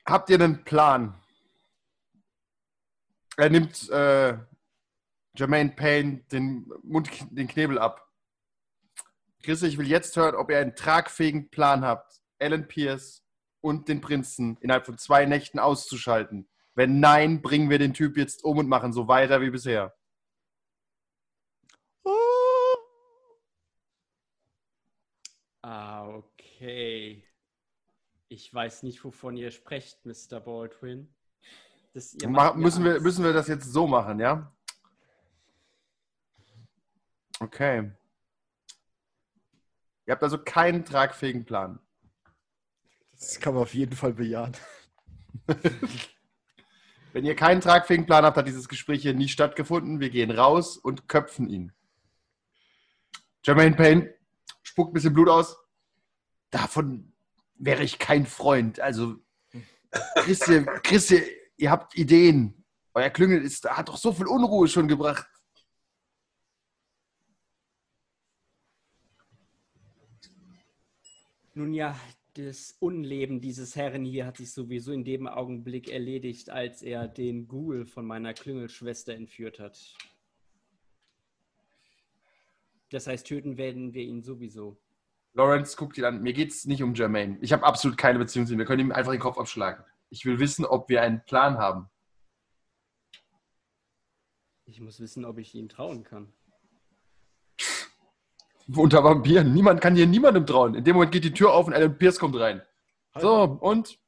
Habt 0.04 0.28
ihr 0.30 0.40
einen 0.40 0.64
Plan? 0.64 1.14
Er 3.36 3.50
nimmt 3.50 3.88
äh, 3.90 4.36
Jermaine 5.36 5.70
Payne 5.70 6.24
den 6.32 6.70
Mund, 6.82 7.08
den 7.30 7.48
Knebel 7.48 7.78
ab. 7.78 8.10
Chris, 9.42 9.62
ich 9.62 9.78
will 9.78 9.86
jetzt 9.86 10.16
hören, 10.16 10.34
ob 10.34 10.50
ihr 10.50 10.58
einen 10.58 10.74
tragfähigen 10.74 11.50
Plan 11.50 11.84
habt, 11.84 12.20
Alan 12.40 12.66
Pierce 12.66 13.22
und 13.60 13.88
den 13.88 14.00
Prinzen 14.00 14.56
innerhalb 14.60 14.86
von 14.86 14.98
zwei 14.98 15.26
Nächten 15.26 15.58
auszuschalten. 15.58 16.48
Wenn 16.74 16.98
nein, 16.98 17.42
bringen 17.42 17.70
wir 17.70 17.78
den 17.78 17.94
Typ 17.94 18.16
jetzt 18.16 18.42
um 18.44 18.58
und 18.58 18.68
machen 18.68 18.92
so 18.92 19.06
weiter 19.06 19.40
wie 19.40 19.50
bisher. 19.50 19.94
Ah, 25.62 26.22
okay. 26.64 27.22
Ich 28.28 28.52
weiß 28.52 28.82
nicht, 28.84 29.04
wovon 29.04 29.36
ihr 29.36 29.50
sprecht, 29.50 30.04
Mr. 30.06 30.40
Baldwin. 30.40 31.14
Das, 31.92 32.16
müssen, 32.56 32.84
wir, 32.84 33.00
müssen 33.00 33.22
wir 33.24 33.32
das 33.32 33.46
jetzt 33.46 33.72
so 33.72 33.86
machen, 33.86 34.18
ja? 34.18 34.52
Okay. 37.38 37.92
Ihr 40.06 40.12
habt 40.12 40.22
also 40.22 40.38
keinen 40.38 40.84
tragfähigen 40.84 41.44
Plan. 41.44 41.78
Das 43.12 43.38
kann 43.38 43.54
man 43.54 43.62
auf 43.62 43.74
jeden 43.74 43.94
Fall 43.94 44.14
bejahen. 44.14 44.56
Wenn 47.12 47.24
ihr 47.24 47.36
keinen 47.36 47.60
tragfähigen 47.60 48.06
Plan 48.06 48.24
habt, 48.24 48.36
hat 48.36 48.48
dieses 48.48 48.68
Gespräch 48.68 49.02
hier 49.02 49.14
nie 49.14 49.28
stattgefunden. 49.28 50.00
Wir 50.00 50.10
gehen 50.10 50.32
raus 50.32 50.76
und 50.76 51.08
köpfen 51.08 51.48
ihn. 51.48 51.72
Jermaine 53.44 53.76
Payne 53.76 54.14
spuckt 54.62 54.90
ein 54.90 54.94
bisschen 54.94 55.14
Blut 55.14 55.28
aus. 55.28 55.63
Davon 56.54 57.12
wäre 57.56 57.82
ich 57.82 57.98
kein 57.98 58.26
Freund. 58.26 58.78
Also, 58.78 59.16
Christi, 60.14 60.64
Christi, 60.84 61.20
ihr 61.56 61.72
habt 61.72 61.96
Ideen. 61.96 62.64
Euer 62.94 63.10
Klüngel 63.10 63.42
ist, 63.42 63.68
hat 63.68 63.88
doch 63.88 63.96
so 63.96 64.12
viel 64.12 64.28
Unruhe 64.28 64.68
schon 64.68 64.86
gebracht. 64.86 65.26
Nun 71.54 71.74
ja, 71.74 71.98
das 72.34 72.76
Unleben 72.78 73.40
dieses 73.40 73.74
Herrn 73.74 74.04
hier 74.04 74.24
hat 74.24 74.36
sich 74.36 74.52
sowieso 74.52 74.92
in 74.92 75.02
dem 75.02 75.26
Augenblick 75.26 75.88
erledigt, 75.88 76.50
als 76.50 76.82
er 76.82 77.08
den 77.08 77.48
Ghoul 77.48 77.84
von 77.84 78.06
meiner 78.06 78.32
Klüngelschwester 78.32 79.12
entführt 79.12 79.58
hat. 79.58 79.96
Das 82.90 83.08
heißt, 83.08 83.26
töten 83.26 83.56
werden 83.56 83.92
wir 83.92 84.04
ihn 84.04 84.22
sowieso. 84.22 84.83
Lawrence 85.34 85.76
guckt 85.76 85.98
ihn 85.98 86.04
an. 86.04 86.22
Mir 86.22 86.32
geht 86.32 86.52
es 86.52 86.64
nicht 86.64 86.82
um 86.82 86.94
Jermaine. 86.94 87.38
Ich 87.40 87.52
habe 87.52 87.64
absolut 87.64 87.98
keine 87.98 88.18
Beziehung 88.18 88.46
zu 88.46 88.52
ihm. 88.52 88.58
Wir 88.58 88.66
können 88.66 88.80
ihm 88.80 88.92
einfach 88.92 89.12
den 89.12 89.20
Kopf 89.20 89.38
abschlagen. 89.38 89.84
Ich 90.08 90.24
will 90.24 90.38
wissen, 90.38 90.64
ob 90.64 90.88
wir 90.88 91.02
einen 91.02 91.24
Plan 91.24 91.58
haben. 91.58 91.90
Ich 94.66 94.80
muss 94.80 95.00
wissen, 95.00 95.24
ob 95.24 95.38
ich 95.38 95.54
ihm 95.54 95.68
trauen 95.68 96.04
kann. 96.04 96.32
Unter 98.74 99.02
Vampiren. 99.02 99.52
Niemand 99.52 99.80
kann 99.80 99.96
hier 99.96 100.06
niemandem 100.06 100.46
trauen. 100.46 100.74
In 100.74 100.84
dem 100.84 100.94
Moment 100.94 101.12
geht 101.12 101.24
die 101.24 101.34
Tür 101.34 101.52
auf 101.52 101.66
und 101.66 101.74
Alan 101.74 101.98
Pierce 101.98 102.18
kommt 102.18 102.36
rein. 102.36 102.62
So, 103.16 103.42
und? 103.60 103.98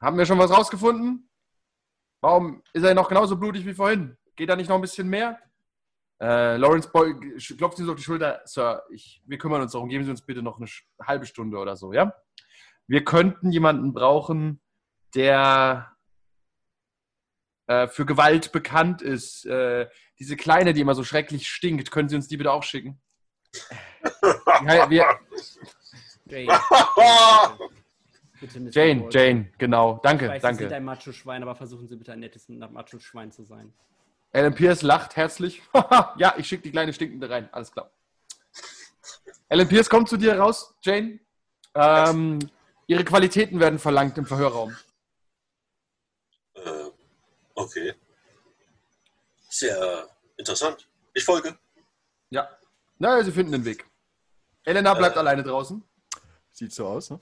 Haben 0.00 0.18
wir 0.18 0.26
schon 0.26 0.38
was 0.38 0.50
rausgefunden? 0.50 1.28
Warum 2.20 2.62
ist 2.72 2.84
er 2.84 2.94
noch 2.94 3.08
genauso 3.08 3.36
blutig 3.36 3.66
wie 3.66 3.74
vorhin? 3.74 4.16
Geht 4.36 4.48
da 4.48 4.56
nicht 4.56 4.68
noch 4.68 4.76
ein 4.76 4.82
bisschen 4.82 5.08
mehr? 5.08 5.38
Äh, 6.20 6.56
Lawrence 6.56 6.88
Boy 6.90 7.14
klopft 7.58 7.78
ihm 7.78 7.86
so 7.86 7.92
auf 7.92 7.98
die 7.98 8.04
Schulter. 8.04 8.40
Sir, 8.44 8.82
ich, 8.90 9.22
wir 9.26 9.38
kümmern 9.38 9.62
uns 9.62 9.72
darum. 9.72 9.88
Geben 9.88 10.04
Sie 10.04 10.10
uns 10.10 10.22
bitte 10.22 10.42
noch 10.42 10.58
eine 10.58 10.68
halbe 11.02 11.26
Stunde 11.26 11.58
oder 11.58 11.76
so, 11.76 11.92
ja? 11.92 12.14
Wir 12.86 13.04
könnten 13.04 13.50
jemanden 13.50 13.92
brauchen, 13.92 14.60
der 15.14 15.94
äh, 17.66 17.88
für 17.88 18.06
Gewalt 18.06 18.52
bekannt 18.52 19.02
ist. 19.02 19.46
Äh, 19.46 19.88
diese 20.18 20.36
Kleine, 20.36 20.74
die 20.74 20.80
immer 20.82 20.94
so 20.94 21.04
schrecklich 21.04 21.48
stinkt. 21.48 21.90
Können 21.90 22.08
Sie 22.08 22.16
uns 22.16 22.28
die 22.28 22.36
bitte 22.36 22.52
auch 22.52 22.62
schicken? 22.62 23.00
ja, 24.66 24.90
wir, 24.90 25.06
Jane. 26.26 26.58
bitte, 28.40 28.60
Mr. 28.60 28.70
Jane. 28.70 29.08
Jane, 29.10 29.52
genau. 29.58 30.00
Danke, 30.02 30.26
Ich 30.26 30.30
weiß, 30.30 30.42
Sie 30.42 30.48
sind 30.48 30.60
danke. 30.70 30.76
ein 30.76 30.84
Macho-Schwein, 30.84 31.42
aber 31.42 31.54
versuchen 31.54 31.86
Sie 31.88 31.96
bitte 31.96 32.12
ein 32.12 32.20
nettes 32.20 32.48
Macho-Schwein 32.48 33.32
zu 33.32 33.44
sein. 33.44 33.72
Alan 34.34 34.52
Pierce 34.54 34.82
lacht 34.82 35.14
herzlich. 35.14 35.62
ja, 36.16 36.34
ich 36.36 36.48
schicke 36.48 36.64
die 36.64 36.72
kleine 36.72 36.92
Stinkende 36.92 37.30
rein. 37.30 37.48
Alles 37.52 37.70
klar. 37.70 37.90
Alan 39.48 39.68
Pierce 39.68 39.88
kommt 39.88 40.08
zu 40.08 40.16
dir 40.16 40.36
raus, 40.36 40.74
Jane. 40.82 41.20
Ähm, 41.74 42.40
ihre 42.88 43.04
Qualitäten 43.04 43.60
werden 43.60 43.78
verlangt 43.78 44.18
im 44.18 44.26
Verhörraum. 44.26 44.76
Äh, 46.54 46.90
okay. 47.54 47.94
Sehr 49.48 50.08
interessant. 50.36 50.88
Ich 51.12 51.24
folge. 51.24 51.56
Ja. 52.30 52.48
Naja, 52.98 53.22
sie 53.22 53.30
finden 53.30 53.52
den 53.52 53.64
Weg. 53.64 53.86
Elena 54.64 54.94
bleibt 54.94 55.14
Äh. 55.14 55.20
alleine 55.20 55.44
draußen. 55.44 55.80
Sieht 56.50 56.72
so 56.72 56.88
aus, 56.88 57.10
ne? 57.10 57.20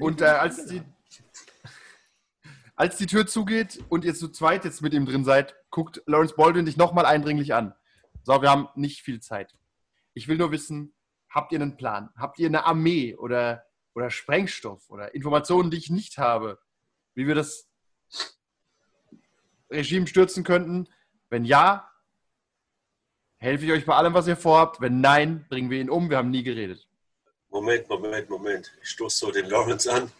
Und 0.00 0.20
äh, 0.22 0.26
als, 0.26 0.66
die, 0.66 0.82
als 2.76 2.98
die 2.98 3.06
Tür 3.06 3.26
zugeht 3.26 3.82
und 3.88 4.04
ihr 4.04 4.14
zu 4.14 4.28
zweit 4.28 4.64
jetzt 4.64 4.82
mit 4.82 4.92
ihm 4.92 5.06
drin 5.06 5.24
seid, 5.24 5.56
guckt 5.70 6.02
Lawrence 6.06 6.34
Baldwin 6.36 6.66
dich 6.66 6.76
nochmal 6.76 7.06
eindringlich 7.06 7.54
an. 7.54 7.74
So, 8.22 8.40
wir 8.42 8.50
haben 8.50 8.68
nicht 8.74 9.00
viel 9.00 9.20
Zeit. 9.20 9.54
Ich 10.12 10.28
will 10.28 10.36
nur 10.36 10.52
wissen, 10.52 10.94
habt 11.30 11.52
ihr 11.52 11.60
einen 11.60 11.76
Plan? 11.76 12.10
Habt 12.16 12.38
ihr 12.38 12.46
eine 12.46 12.64
Armee 12.66 13.14
oder, 13.16 13.64
oder 13.94 14.10
Sprengstoff 14.10 14.90
oder 14.90 15.14
Informationen, 15.14 15.70
die 15.70 15.78
ich 15.78 15.90
nicht 15.90 16.18
habe, 16.18 16.58
wie 17.14 17.26
wir 17.26 17.34
das 17.34 17.68
Regime 19.70 20.06
stürzen 20.06 20.44
könnten? 20.44 20.88
Wenn 21.30 21.44
ja, 21.44 21.90
helfe 23.38 23.64
ich 23.64 23.72
euch 23.72 23.86
bei 23.86 23.94
allem, 23.94 24.12
was 24.12 24.28
ihr 24.28 24.36
vorhabt. 24.36 24.80
Wenn 24.80 25.00
nein, 25.00 25.46
bringen 25.48 25.70
wir 25.70 25.80
ihn 25.80 25.90
um. 25.90 26.10
Wir 26.10 26.18
haben 26.18 26.30
nie 26.30 26.42
geredet. 26.42 26.86
Moment, 27.48 27.88
Moment, 27.88 28.28
Moment. 28.28 28.72
Ich 28.82 28.90
stoße 28.90 29.18
so 29.18 29.32
den 29.32 29.46
Lawrence 29.46 29.90
an. 29.90 30.10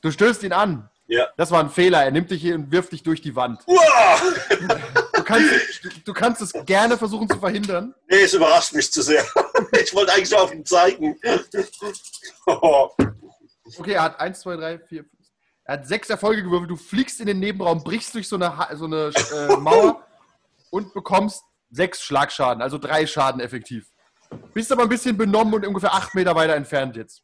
Du 0.00 0.10
stößt 0.10 0.42
ihn 0.42 0.52
an. 0.52 0.88
Ja. 1.12 1.28
Das 1.36 1.50
war 1.50 1.60
ein 1.60 1.68
Fehler. 1.68 2.02
Er 2.04 2.10
nimmt 2.10 2.30
dich 2.30 2.40
hier 2.40 2.54
und 2.54 2.70
wirft 2.72 2.92
dich 2.92 3.02
durch 3.02 3.20
die 3.20 3.36
Wand. 3.36 3.60
Du 3.66 5.22
kannst, 5.24 5.84
du, 5.84 5.88
du 6.06 6.12
kannst 6.14 6.40
es 6.40 6.52
gerne 6.64 6.96
versuchen 6.96 7.28
zu 7.28 7.38
verhindern. 7.38 7.94
Nee, 8.08 8.22
es 8.22 8.32
überrascht 8.34 8.72
mich 8.74 8.90
zu 8.92 9.02
sehr. 9.02 9.24
Ich 9.82 9.94
wollte 9.94 10.12
eigentlich 10.12 10.34
auf 10.34 10.52
ihn 10.52 10.64
zeigen. 10.64 11.18
Oh. 12.46 12.88
Okay, 13.78 13.92
er 13.92 14.02
hat 14.02 14.20
1, 14.20 14.40
2, 14.40 14.56
3, 14.56 14.78
4, 14.80 15.02
5. 15.04 15.06
Er 15.64 15.74
hat 15.74 15.86
sechs 15.86 16.10
Erfolge 16.10 16.42
gewürfelt. 16.42 16.70
Du 16.70 16.76
fliegst 16.76 17.20
in 17.20 17.26
den 17.26 17.38
Nebenraum, 17.38 17.82
brichst 17.82 18.14
durch 18.14 18.28
so 18.28 18.36
eine, 18.36 18.56
Ha- 18.58 18.74
so 18.76 18.84
eine 18.84 19.12
äh, 19.32 19.56
Mauer 19.56 20.04
und 20.70 20.92
bekommst 20.92 21.42
sechs 21.70 22.02
Schlagschaden, 22.02 22.60
also 22.62 22.76
drei 22.76 23.06
Schaden 23.06 23.40
effektiv. 23.40 23.86
Bist 24.52 24.70
aber 24.72 24.82
ein 24.82 24.88
bisschen 24.90 25.16
benommen 25.16 25.54
und 25.54 25.66
ungefähr 25.66 25.94
acht 25.94 26.14
Meter 26.14 26.34
weiter 26.34 26.54
entfernt 26.54 26.96
jetzt. 26.96 27.22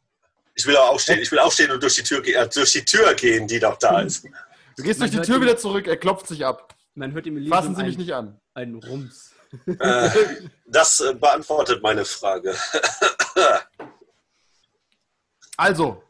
Ich 0.59 0.65
will 0.65 0.75
auch 0.75 0.89
aufstehen. 0.89 1.19
Ich 1.21 1.31
will 1.31 1.39
aufstehen 1.39 1.71
und 1.71 1.81
durch 1.81 1.95
die 1.95 2.03
Tür, 2.03 2.21
äh, 2.27 2.49
durch 2.49 2.73
die 2.73 2.83
Tür 2.83 3.13
gehen, 3.13 3.47
die 3.47 3.59
doch 3.61 3.77
da 3.77 4.01
ist. 4.01 4.25
Du 4.75 4.83
gehst 4.83 4.99
Man 4.99 5.09
durch 5.09 5.21
die 5.21 5.25
Tür 5.25 5.37
ihn- 5.37 5.43
wieder 5.43 5.57
zurück, 5.57 5.87
er 5.87 5.95
klopft 5.95 6.27
sich 6.27 6.45
ab. 6.45 6.75
Man 6.95 7.13
hört 7.13 7.25
im 7.27 7.37
Elysium 7.37 7.57
Fassen 7.57 7.75
Sie 7.77 7.83
mich 7.83 7.95
ein, 7.95 7.97
nicht 7.99 8.13
an. 8.13 8.41
einen 8.53 8.75
Rums. 8.75 9.31
Äh, 9.79 10.09
das 10.65 10.99
äh, 10.99 11.13
beantwortet 11.13 11.81
meine 11.81 12.03
Frage. 12.05 12.53
Also, 15.57 16.01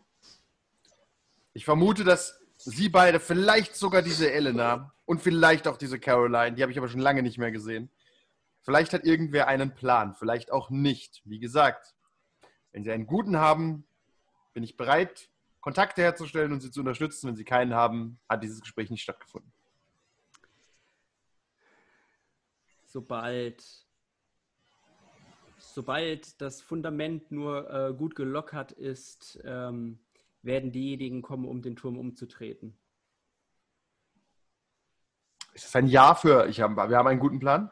ich 1.53 1.65
vermute, 1.65 2.03
dass 2.03 2.39
Sie 2.57 2.87
beide, 2.89 3.19
vielleicht 3.19 3.75
sogar 3.75 4.03
diese 4.03 4.31
Elena 4.31 4.93
und 5.05 5.23
vielleicht 5.23 5.67
auch 5.67 5.77
diese 5.77 5.99
Caroline, 5.99 6.53
die 6.55 6.61
habe 6.61 6.71
ich 6.71 6.77
aber 6.77 6.87
schon 6.87 6.99
lange 6.99 7.23
nicht 7.23 7.39
mehr 7.39 7.51
gesehen, 7.51 7.89
vielleicht 8.61 8.93
hat 8.93 9.05
irgendwer 9.05 9.47
einen 9.47 9.73
Plan, 9.73 10.13
vielleicht 10.13 10.51
auch 10.51 10.69
nicht. 10.69 11.21
Wie 11.25 11.39
gesagt, 11.39 11.95
wenn 12.73 12.83
Sie 12.83 12.91
einen 12.91 13.07
guten 13.07 13.37
haben, 13.37 13.87
bin 14.59 14.65
ich 14.65 14.75
bereit, 14.75 15.29
Kontakte 15.61 16.01
herzustellen 16.01 16.51
und 16.51 16.59
Sie 16.59 16.69
zu 16.69 16.81
unterstützen. 16.81 17.29
Wenn 17.29 17.37
Sie 17.37 17.45
keinen 17.45 17.73
haben, 17.73 18.19
hat 18.27 18.43
dieses 18.43 18.59
Gespräch 18.59 18.89
nicht 18.89 19.01
stattgefunden. 19.01 19.49
Sobald, 22.83 23.63
sobald 25.57 26.41
das 26.41 26.59
Fundament 26.59 27.31
nur 27.31 27.69
äh, 27.73 27.93
gut 27.93 28.15
gelockert 28.15 28.73
ist, 28.73 29.39
ähm, 29.45 29.97
werden 30.41 30.73
diejenigen 30.73 31.21
kommen, 31.21 31.45
um 31.45 31.61
den 31.61 31.77
Turm 31.77 31.97
umzutreten. 31.97 32.77
Ist 35.53 35.63
das 35.63 35.75
ein 35.77 35.87
Ja 35.87 36.15
für, 36.15 36.47
ich 36.47 36.59
hab, 36.59 36.75
wir 36.75 36.97
haben 36.97 37.07
einen 37.07 37.21
guten 37.21 37.39
Plan? 37.39 37.71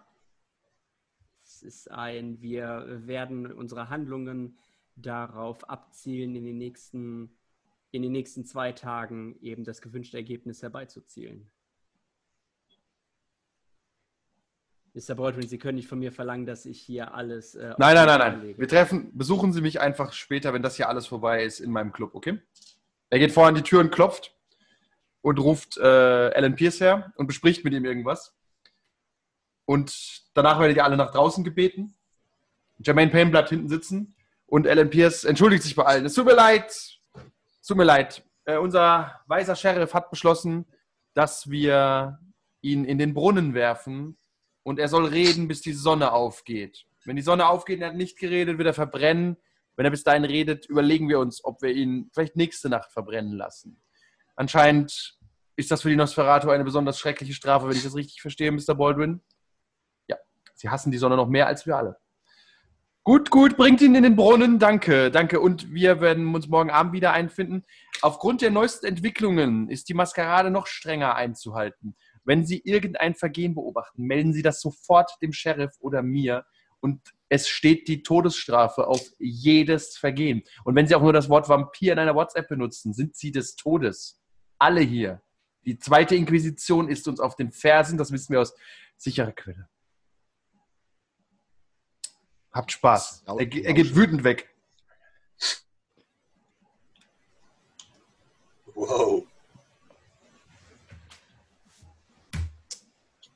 Es 1.44 1.63
ist 1.63 1.91
ein, 1.91 2.41
wir 2.41 3.01
werden 3.06 3.51
unsere 3.51 3.89
Handlungen 3.89 4.58
darauf 4.98 5.70
abzielen, 5.70 6.36
in 6.36 6.44
den 6.44 6.58
nächsten, 6.58 7.32
in 7.92 8.01
den 8.01 8.12
nächsten 8.12 8.46
zwei 8.46 8.72
Tagen 8.72 9.38
eben 9.42 9.63
das 9.63 9.82
gewünschte 9.82 10.18
Ergebnis 10.18 10.62
herbeizuzielen. 10.62 11.50
Mr. 14.94 15.13
Baldwin, 15.13 15.48
Sie 15.48 15.60
können 15.60 15.75
nicht 15.75 15.88
von 15.88 16.00
mir 16.00 16.12
verlangen, 16.12 16.48
dass 16.48 16.66
ich 16.66 16.82
hier 16.82 17.13
alles. 17.13 17.54
Äh, 17.54 17.75
Nein, 17.77 17.94
nein, 17.94 18.08
nein, 18.08 18.20
nein. 18.20 18.58
Wir 18.58 18.68
treffen, 18.68 19.16
besuchen 19.16 19.54
Sie 19.54 19.62
mich 19.62 19.80
einfach 19.80 20.12
später, 20.12 20.54
wenn 20.54 20.63
das 20.63 20.75
hier 20.75 20.89
alles 20.89 21.06
vorbei 21.06 21.44
ist, 21.44 21.60
in 21.60 21.72
meinem 21.72 21.92
Club, 21.92 22.16
okay? 22.16 22.39
Er 23.12 23.20
geht 23.20 23.32
vor 23.32 23.46
an 23.46 23.54
die 23.54 23.62
Tür 23.62 23.80
und 23.80 23.92
klopft 23.92 24.36
und 25.22 25.38
ruft 25.39 25.77
äh, 25.77 25.82
Alan 25.82 26.56
Pierce 26.56 26.82
her 26.82 27.13
und 27.16 27.27
bespricht 27.27 27.63
mit 27.63 27.74
ihm 27.74 27.86
irgendwas. 27.86 28.36
Und 29.66 30.24
danach 30.34 30.60
werdet 30.60 30.77
ihr 30.77 30.84
alle 30.84 30.98
nach 30.98 31.12
draußen 31.12 31.44
gebeten. 31.44 31.94
Jermaine 32.80 33.12
Payne 33.12 33.30
bleibt 33.30 33.50
hinten 33.50 33.70
sitzen 33.70 34.16
und 34.48 34.68
Alan 34.68 34.89
Pierce 34.89 35.25
entschuldigt 35.25 35.63
sich 35.63 35.75
bei 35.75 35.84
allen. 35.84 36.06
Es 36.06 36.13
tut 36.13 36.25
mir 36.25 36.36
leid, 36.36 36.72
es 36.72 37.68
tut 37.68 37.77
mir 37.77 37.84
leid. 37.84 38.24
Äh, 38.46 38.58
unser 38.58 39.22
weiser 39.27 39.56
Sheriff 39.56 39.94
hat 39.94 40.10
beschlossen, 40.10 40.66
dass 41.13 41.50
wir 41.50 42.20
ihn 42.62 42.86
in 42.86 42.98
den 42.98 43.13
Brunnen 43.13 43.54
werfen 43.54 44.18
und 44.63 44.80
er 44.80 44.88
soll 44.88 45.06
reden, 45.06 45.48
bis 45.48 45.62
die 45.62 45.74
Sonne 45.74 46.12
aufgeht. 46.12 46.86
Wenn 47.06 47.16
die 47.16 47.22
Sonne 47.22 47.48
aufgeht 47.48 47.77
und 47.77 47.84
er 47.84 47.89
hat 47.89 47.96
nicht 47.96 48.18
geredet, 48.18 48.58
wird 48.58 48.68
er 48.68 48.74
verbrennen. 48.74 49.38
Wenn 49.75 49.86
er 49.86 49.92
bis 49.92 50.04
dahin 50.04 50.25
redet, 50.25 50.66
überlegen 50.66 51.08
wir 51.08 51.20
uns, 51.20 51.44
ob 51.44 51.62
wir 51.62 51.72
ihn 51.72 52.10
vielleicht 52.13 52.36
nächste 52.36 52.68
Nacht 52.68 52.92
verbrennen 52.92 53.34
lassen. 53.34 53.82
Anscheinend 54.36 55.18
ist 55.56 55.72
das 55.72 55.82
für 55.82 55.89
die 55.89 55.96
Nosferatu 55.96 56.50
eine 56.50 56.63
besonders 56.63 57.00
schreckliche 57.00 57.34
Strafe, 57.34 57.68
wenn 57.68 57.77
ich 57.77 57.84
das 57.84 57.96
richtig 57.96 58.22
verstehe, 58.22 58.51
Mr. 58.51 58.75
Baldwin. 58.75 59.22
Ja, 60.08 60.18
sie 60.56 60.70
hassen 60.70 60.92
die 60.92 60.98
Sonne 60.98 61.16
noch 61.16 61.27
mehr 61.27 61.48
als 61.48 61.66
wir 61.66 61.77
alle. 61.77 61.98
Gut, 63.08 63.32
gut, 63.32 63.56
bringt 63.56 63.80
ihn 63.80 63.96
in 63.96 64.04
den 64.04 64.18
Brunnen. 64.18 64.60
Danke, 64.60 65.10
danke. 65.10 65.40
Und 65.40 65.74
wir 65.74 66.02
werden 66.02 66.36
uns 66.36 66.50
morgen 66.50 66.70
Abend 66.70 66.92
wieder 66.92 67.14
einfinden. 67.14 67.64
Aufgrund 68.02 68.42
der 68.42 68.52
neuesten 68.52 68.86
Entwicklungen 68.86 69.70
ist 69.70 69.88
die 69.88 69.94
Maskerade 69.94 70.52
noch 70.52 70.68
strenger 70.68 71.16
einzuhalten. 71.16 71.96
Wenn 72.26 72.46
Sie 72.46 72.62
irgendein 72.66 73.16
Vergehen 73.16 73.56
beobachten, 73.56 74.04
melden 74.04 74.34
Sie 74.34 74.42
das 74.42 74.60
sofort 74.60 75.10
dem 75.22 75.32
Sheriff 75.32 75.72
oder 75.80 76.04
mir 76.04 76.44
und 76.82 77.00
es 77.30 77.48
steht 77.48 77.88
die 77.88 78.04
Todesstrafe 78.04 78.86
auf 78.88 79.02
jedes 79.20 79.96
Vergehen. 79.96 80.44
Und 80.66 80.76
wenn 80.76 80.86
Sie 80.86 80.94
auch 80.94 81.02
nur 81.02 81.14
das 81.14 81.30
Wort 81.30 81.48
Vampir 81.48 81.94
in 81.94 82.00
einer 82.00 82.14
WhatsApp 82.14 82.50
benutzen, 82.50 82.94
sind 82.94 83.16
Sie 83.16 83.32
des 83.32 83.56
Todes. 83.56 84.20
Alle 84.60 84.82
hier. 84.82 85.22
Die 85.66 85.80
zweite 85.80 86.16
Inquisition 86.16 86.90
ist 86.90 87.08
uns 87.08 87.22
auf 87.22 87.38
den 87.38 87.54
Fersen, 87.54 87.98
das 87.98 88.12
wissen 88.12 88.34
wir 88.34 88.42
aus 88.42 88.54
sicherer 88.98 89.32
Quelle. 89.32 89.70
Habt 92.58 92.72
Spaß. 92.72 93.22
Er, 93.28 93.38
er 93.38 93.74
geht 93.74 93.96
wütend 93.96 94.24
weg. 94.24 94.50
Wow. 98.74 99.28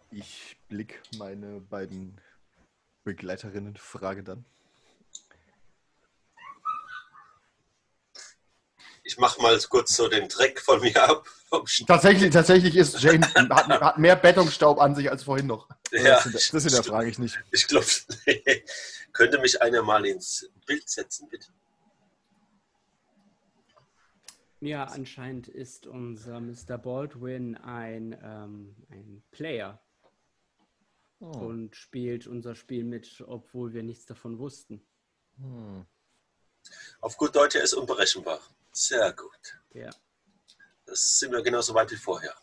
Ich 0.10 0.58
blick 0.68 1.04
meine 1.20 1.60
beiden 1.60 2.20
Begleiterinnen, 3.04 3.78
frage 3.78 4.24
dann. 4.24 4.44
Ich 9.04 9.20
mach 9.20 9.38
mal 9.38 9.60
kurz 9.70 9.96
so 9.96 10.08
den 10.08 10.30
Dreck 10.30 10.60
von 10.60 10.82
mir 10.82 10.98
ab. 10.98 11.28
Tatsächlich, 11.86 12.32
tatsächlich 12.32 12.76
ist 12.76 13.00
Jane 13.04 13.28
hat, 13.36 13.70
hat 13.70 13.98
mehr 14.00 14.16
Bettungsstaub 14.16 14.82
an 14.82 14.96
sich 14.96 15.12
als 15.12 15.22
vorhin 15.22 15.46
noch. 15.46 15.70
Ja, 15.92 16.24
das, 16.32 16.50
das 16.50 16.64
hinterfrage 16.64 17.10
ich 17.10 17.20
nicht. 17.20 17.40
ich 17.52 17.68
glaube, 17.68 17.86
könnte 19.14 19.40
mich 19.40 19.62
einer 19.62 19.84
mal 19.84 20.06
ins 20.06 20.50
Bild 20.66 20.90
setzen, 20.90 21.28
bitte? 21.30 21.48
Ja, 24.62 24.86
anscheinend 24.86 25.48
ist 25.48 25.88
unser 25.88 26.40
Mr. 26.40 26.78
Baldwin 26.78 27.58
ein, 27.58 28.18
ähm, 28.24 28.76
ein 28.90 29.24
Player 29.32 29.82
und 31.20 31.76
spielt 31.76 32.28
unser 32.28 32.56
Spiel 32.56 32.84
mit, 32.84 33.24
obwohl 33.28 33.74
wir 33.74 33.84
nichts 33.84 34.06
davon 34.06 34.40
wussten. 34.40 34.86
Hm. 35.38 35.86
Auf 37.00 37.18
gut 37.18 37.36
Deutsch, 37.36 37.56
er 37.56 37.64
ist 37.64 37.74
unberechenbar. 37.74 38.40
Sehr 38.72 39.12
gut. 39.14 39.60
Ja. 39.74 39.90
Das 40.86 41.20
sind 41.20 41.32
wir 41.32 41.42
genauso 41.42 41.74
weit 41.74 41.92
wie 41.92 41.96
vorher. 41.96 42.36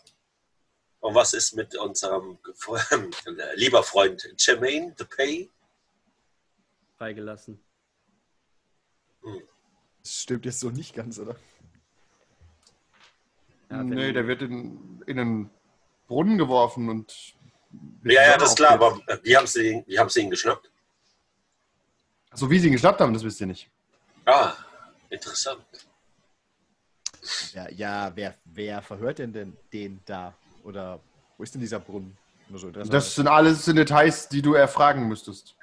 Und 1.00 1.14
was 1.14 1.33
ist 1.33 1.55
mit 1.55 1.76
unserem 1.76 2.38
äh, 2.45 3.55
lieber 3.57 3.83
Freund 3.83 4.28
Jermaine 4.38 4.93
Depay? 4.95 5.49
Freigelassen. 6.97 7.62
Das 10.02 10.12
stimmt 10.23 10.45
jetzt 10.45 10.61
so 10.61 10.71
nicht 10.71 10.95
ganz, 10.95 11.19
oder? 11.19 11.37
Ja, 13.71 13.83
nee, 13.83 14.12
der 14.12 14.26
wird 14.26 14.43
in, 14.43 15.02
in 15.07 15.19
einen 15.19 15.50
Brunnen 16.07 16.38
geworfen 16.38 16.88
und. 16.88 17.35
Ja, 18.02 18.23
ja, 18.23 18.38
das 18.38 18.50
ist 18.50 18.57
klar, 18.57 18.71
aber 18.73 18.99
äh, 19.07 19.19
wie 19.23 19.37
haben 19.37 19.47
sie, 19.47 19.69
ihn- 19.73 19.85
wie 19.87 19.99
haben 19.99 20.09
sie 20.09 20.23
ihn 20.23 20.31
geschnappt? 20.31 20.71
So 22.33 22.50
wie 22.50 22.59
sie 22.59 22.69
ihn 22.69 22.73
geschnappt 22.73 23.00
haben, 23.00 23.12
das 23.12 23.23
wisst 23.23 23.40
ihr 23.40 23.47
nicht. 23.47 23.71
Ah, 24.25 24.55
interessant. 25.11 25.62
Ja, 27.52 27.69
ja 27.71 28.12
wer, 28.14 28.35
wer 28.45 28.81
verhört 28.81 29.19
denn, 29.19 29.33
denn 29.33 29.57
den 29.73 30.00
da? 30.07 30.35
Oder 30.65 31.00
wo 31.37 31.43
ist 31.43 31.55
denn 31.55 31.61
dieser 31.61 31.81
Brunnen? 31.81 32.17
So 32.55 32.69
interessant. 32.69 32.95
Das 32.95 33.15
sind 33.15 33.29
alles 33.29 33.65
Details, 33.67 34.29
die 34.29 34.41
du 34.41 34.55
erfragen 34.55 35.07
müsstest. 35.07 35.57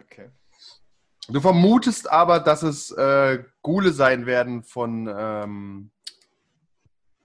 Okay. 0.00 0.30
Du 1.28 1.40
vermutest 1.40 2.10
aber, 2.10 2.40
dass 2.40 2.62
es 2.62 2.90
äh, 2.92 3.42
Gule 3.62 3.92
sein 3.92 4.26
werden 4.26 4.62
von, 4.62 5.12
ähm, 5.14 5.90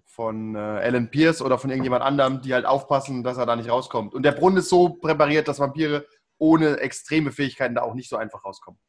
von 0.06 0.56
äh, 0.56 0.58
Alan 0.58 1.10
Pierce 1.10 1.42
oder 1.42 1.58
von 1.58 1.70
irgendjemand 1.70 2.04
anderem, 2.04 2.42
die 2.42 2.54
halt 2.54 2.66
aufpassen, 2.66 3.24
dass 3.24 3.38
er 3.38 3.46
da 3.46 3.56
nicht 3.56 3.70
rauskommt. 3.70 4.14
Und 4.14 4.24
der 4.24 4.34
Brunnen 4.34 4.58
ist 4.58 4.70
so 4.70 4.90
präpariert, 4.90 5.48
dass 5.48 5.60
Vampire 5.60 6.06
ohne 6.38 6.78
extreme 6.78 7.32
Fähigkeiten 7.32 7.76
da 7.76 7.84
auch 7.84 7.94
nicht 7.94 8.10
so 8.10 8.18
einfach 8.18 8.44
rauskommen. 8.44 8.80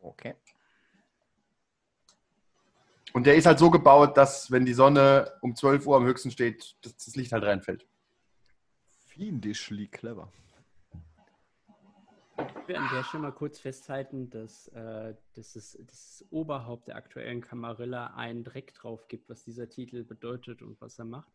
Okay. 0.00 0.34
Und 3.12 3.26
der 3.26 3.36
ist 3.36 3.46
halt 3.46 3.58
so 3.58 3.70
gebaut, 3.70 4.16
dass 4.16 4.50
wenn 4.50 4.64
die 4.64 4.72
Sonne 4.72 5.32
um 5.42 5.54
12 5.54 5.86
Uhr 5.86 5.96
am 5.96 6.04
höchsten 6.04 6.30
steht, 6.30 6.76
dass 6.82 6.96
das 6.96 7.14
Licht 7.16 7.32
halt 7.32 7.44
reinfällt. 7.44 7.86
Fiendishly 9.06 9.86
clever. 9.88 10.32
Ich 12.38 12.68
will 12.68 12.76
an 12.76 12.88
der 12.92 13.04
Stelle 13.04 13.24
mal 13.24 13.32
kurz 13.32 13.58
festhalten, 13.58 14.30
dass, 14.30 14.68
äh, 14.68 15.14
dass 15.34 15.56
es, 15.56 15.78
das 15.86 16.24
Oberhaupt 16.30 16.88
der 16.88 16.96
aktuellen 16.96 17.42
Camarilla 17.42 18.14
einen 18.14 18.44
Dreck 18.44 18.72
drauf 18.74 19.06
gibt, 19.08 19.28
was 19.28 19.44
dieser 19.44 19.68
Titel 19.68 20.04
bedeutet 20.04 20.62
und 20.62 20.80
was 20.80 20.98
er 20.98 21.04
macht. 21.04 21.30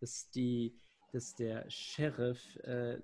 Dass, 0.00 0.30
die, 0.30 0.74
dass 1.12 1.34
der 1.34 1.68
Sheriff 1.68 2.56
äh, 2.60 2.98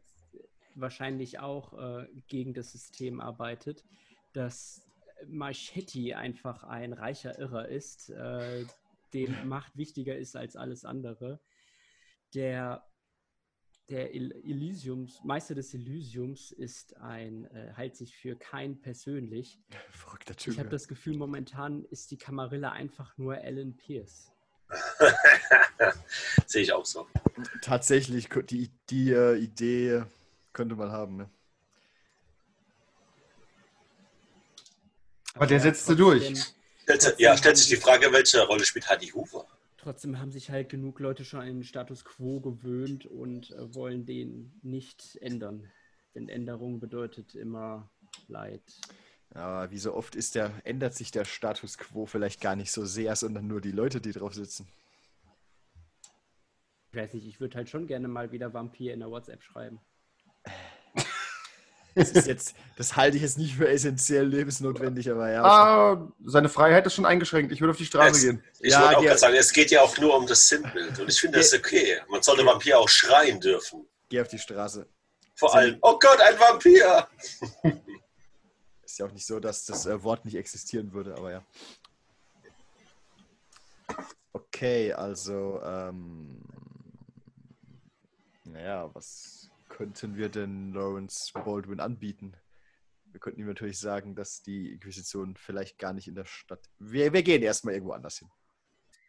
wahrscheinlich 0.74 1.40
auch 1.40 1.74
äh, 1.78 2.06
gegen 2.28 2.54
das 2.54 2.72
System 2.72 3.20
arbeitet, 3.20 3.84
dass 4.32 4.83
Marchetti 5.28 6.14
einfach 6.14 6.64
ein 6.64 6.92
reicher 6.92 7.38
Irrer 7.38 7.68
ist, 7.68 8.10
äh, 8.10 8.64
dem 9.12 9.48
Macht 9.48 9.76
wichtiger 9.76 10.16
ist 10.16 10.36
als 10.36 10.56
alles 10.56 10.84
andere. 10.84 11.40
Der 12.34 12.84
der 13.90 14.14
El 14.14 14.32
Elysiums, 14.32 15.22
Meister 15.24 15.54
des 15.54 15.74
Elysiums 15.74 16.52
ist 16.52 16.96
ein, 16.96 17.44
äh, 17.46 17.72
hält 17.74 17.96
sich 17.96 18.16
für 18.16 18.36
kein 18.36 18.80
persönlich. 18.80 19.60
Verrückter 19.90 20.34
Typ. 20.34 20.54
Ich 20.54 20.58
habe 20.58 20.70
das 20.70 20.88
Gefühl, 20.88 21.16
momentan 21.16 21.84
ist 21.84 22.10
die 22.10 22.16
Camarilla 22.16 22.72
einfach 22.72 23.16
nur 23.18 23.34
Alan 23.34 23.76
Pierce. 23.76 24.32
Sehe 26.46 26.62
ich 26.62 26.72
auch 26.72 26.86
so. 26.86 27.06
Tatsächlich, 27.60 28.28
die, 28.48 28.70
die 28.88 29.10
äh, 29.10 29.36
Idee 29.36 30.04
könnte 30.52 30.76
man 30.76 30.90
haben. 30.90 31.16
Ne? 31.16 31.30
Aber 35.34 35.46
der 35.46 35.60
setzte 35.60 35.94
durch. 35.96 36.26
trotzdem- 36.26 36.54
Stellt 36.84 37.02
sich- 37.02 37.18
Ja, 37.18 37.36
stellt 37.36 37.56
sich 37.56 37.68
die 37.68 37.76
Frage, 37.76 38.12
welche 38.12 38.42
Rolle 38.46 38.64
spielt 38.64 38.88
Heidi 38.88 39.06
Hoover? 39.08 39.46
Trotzdem 39.78 40.18
haben 40.18 40.32
sich 40.32 40.50
halt 40.50 40.68
genug 40.68 40.98
Leute 41.00 41.24
schon 41.24 41.40
an 41.40 41.46
den 41.46 41.64
Status 41.64 42.04
quo 42.04 42.40
gewöhnt 42.40 43.06
und 43.06 43.50
äh, 43.52 43.74
wollen 43.74 44.06
den 44.06 44.58
nicht 44.62 45.16
ändern. 45.20 45.70
Denn 46.14 46.28
Änderung 46.28 46.80
bedeutet 46.80 47.34
immer 47.34 47.90
Leid. 48.28 48.62
Aber 49.30 49.70
wie 49.70 49.78
so 49.78 49.94
oft 49.94 50.14
ist 50.14 50.36
der, 50.36 50.52
ändert 50.64 50.94
sich 50.94 51.10
der 51.10 51.24
Status 51.24 51.76
quo 51.78 52.06
vielleicht 52.06 52.40
gar 52.40 52.54
nicht 52.54 52.70
so 52.70 52.84
sehr, 52.84 53.16
sondern 53.16 53.46
nur 53.46 53.60
die 53.60 53.72
Leute, 53.72 54.00
die 54.00 54.12
drauf 54.12 54.34
sitzen. 54.34 54.68
Ich 56.90 56.96
weiß 56.96 57.14
nicht, 57.14 57.26
ich 57.26 57.40
würde 57.40 57.56
halt 57.56 57.68
schon 57.68 57.86
gerne 57.88 58.06
mal 58.08 58.30
wieder 58.30 58.54
Vampir 58.54 58.92
in 58.94 59.00
der 59.00 59.10
WhatsApp 59.10 59.42
schreiben. 59.42 59.80
Das 61.94 62.10
ist 62.10 62.26
jetzt, 62.26 62.54
das 62.76 62.96
halte 62.96 63.16
ich 63.16 63.22
jetzt 63.22 63.38
nicht 63.38 63.54
für 63.56 63.68
essentiell 63.68 64.26
lebensnotwendig, 64.26 65.10
aber 65.10 65.30
ja. 65.30 65.42
Ah, 65.44 66.12
seine 66.24 66.48
Freiheit 66.48 66.84
ist 66.86 66.94
schon 66.94 67.06
eingeschränkt. 67.06 67.52
Ich 67.52 67.60
würde 67.60 67.70
auf 67.70 67.76
die 67.76 67.84
Straße 67.86 68.16
Es- 68.16 68.22
gehen. 68.22 68.42
Ich 68.60 68.72
Ja, 68.72 68.82
wollte 68.82 68.96
auch 68.98 69.02
gerade 69.02 69.18
sagen, 69.18 69.34
es 69.36 69.52
geht 69.52 69.70
ja 69.70 69.80
auch 69.82 69.96
nur 69.98 70.16
um 70.16 70.26
das 70.26 70.48
Sinnbild. 70.48 70.98
Und 70.98 71.08
ich 71.08 71.20
finde 71.20 71.38
das 71.38 71.52
okay. 71.54 71.98
Man 72.08 72.22
sollte 72.22 72.44
Vampir 72.44 72.78
auch 72.78 72.88
schreien 72.88 73.38
dürfen. 73.40 73.86
Geh 74.08 74.20
auf 74.20 74.28
die 74.28 74.38
Straße. 74.38 74.86
Vor 75.36 75.50
Sie- 75.50 75.56
allem, 75.56 75.78
oh 75.82 75.98
Gott, 75.98 76.20
ein 76.20 76.38
Vampir! 76.38 77.06
Ist 78.84 78.98
ja 78.98 79.06
auch 79.06 79.12
nicht 79.12 79.26
so, 79.26 79.38
dass 79.40 79.64
das 79.64 79.86
äh, 79.86 80.02
Wort 80.02 80.24
nicht 80.24 80.36
existieren 80.36 80.92
würde, 80.92 81.14
aber 81.16 81.30
ja. 81.32 81.44
Okay, 84.32 84.92
also, 84.92 85.60
ähm, 85.64 86.40
naja, 88.44 88.90
was 88.92 89.48
könnten 89.74 90.16
wir 90.16 90.28
denn 90.28 90.72
Lawrence 90.72 91.32
Baldwin 91.32 91.80
anbieten? 91.80 92.34
Wir 93.06 93.20
könnten 93.20 93.40
ihm 93.40 93.46
natürlich 93.48 93.78
sagen, 93.78 94.14
dass 94.14 94.42
die 94.42 94.72
Inquisition 94.72 95.36
vielleicht 95.36 95.78
gar 95.78 95.92
nicht 95.92 96.08
in 96.08 96.14
der 96.14 96.24
Stadt. 96.24 96.60
Wir, 96.78 97.12
wir 97.12 97.22
gehen 97.22 97.42
erstmal 97.42 97.74
irgendwo 97.74 97.92
anders 97.92 98.18
hin. 98.18 98.28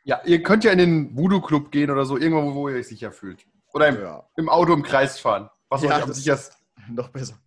Ja, 0.03 0.21
ihr 0.25 0.43
könnt 0.43 0.63
ja 0.63 0.71
in 0.71 0.77
den 0.77 1.15
Voodoo-Club 1.15 1.71
gehen 1.71 1.89
oder 1.89 2.05
so, 2.05 2.17
irgendwo, 2.17 2.53
wo 2.53 2.69
ihr 2.69 2.75
euch 2.77 2.87
sicher 2.87 3.11
fühlt. 3.11 3.45
Oder 3.73 3.87
im, 3.89 4.01
Ja, 4.01 4.27
im 4.37 4.49
Auto 4.49 4.73
im 4.73 4.83
Kreis 4.83 5.19
fahren. 5.19 5.49
Was 5.69 5.83
Ja, 5.83 5.97
euch 5.97 6.03
am 6.03 6.13
sichersten. 6.13 6.57
noch 6.89 7.09
besser. 7.09 7.39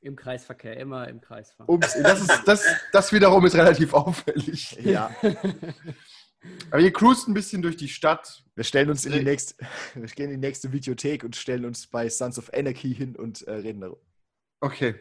Im 0.00 0.14
Kreisverkehr, 0.14 0.76
immer 0.76 1.08
im 1.08 1.20
Kreis 1.20 1.52
fahren. 1.52 1.68
Ups, 1.68 1.94
das, 2.00 2.20
ist, 2.20 2.42
das, 2.46 2.64
das 2.92 3.12
wiederum 3.12 3.44
ist 3.46 3.56
relativ 3.56 3.92
auffällig. 3.94 4.72
Ja, 4.84 5.10
Aber 6.70 6.80
ihr 6.80 6.92
cruist 6.92 7.28
ein 7.28 7.34
bisschen 7.34 7.62
durch 7.62 7.76
die 7.76 7.88
Stadt. 7.88 8.44
wir 8.54 8.64
stellen 8.64 8.90
uns 8.90 9.06
in 9.06 9.12
die 9.12 9.22
nächste, 9.22 9.54
wir 9.94 10.06
gehen 10.06 10.30
in 10.30 10.40
die 10.40 10.46
nächste 10.46 10.72
Videothek 10.72 11.24
und 11.24 11.36
stellen 11.36 11.64
uns 11.64 11.86
bei 11.86 12.08
Sons 12.08 12.38
of 12.38 12.52
Anarchy 12.52 12.94
hin 12.94 13.16
und 13.16 13.42
äh, 13.42 13.52
reden 13.52 13.80
darüber. 13.80 14.00
Okay. 14.60 14.96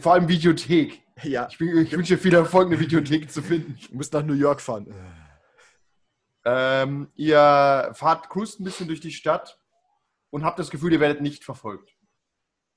Vor 0.00 0.14
allem 0.14 0.28
Videothek. 0.28 1.02
Ja, 1.22 1.46
Ich, 1.50 1.58
bin, 1.58 1.78
ich 1.78 1.92
wünsche 1.92 2.18
viel 2.18 2.34
Erfolg, 2.34 2.66
eine 2.66 2.80
Videothek 2.80 3.30
zu 3.30 3.42
finden. 3.42 3.76
ich 3.78 3.92
muss 3.92 4.10
nach 4.10 4.24
New 4.24 4.34
York 4.34 4.60
fahren. 4.60 4.92
Ähm, 6.44 7.08
ihr 7.14 7.92
fahrt, 7.94 8.28
cruist 8.28 8.60
ein 8.60 8.64
bisschen 8.64 8.88
durch 8.88 9.00
die 9.00 9.12
Stadt 9.12 9.58
und 10.30 10.44
habt 10.44 10.58
das 10.58 10.70
Gefühl, 10.70 10.92
ihr 10.92 11.00
werdet 11.00 11.20
nicht 11.20 11.44
verfolgt. 11.44 11.96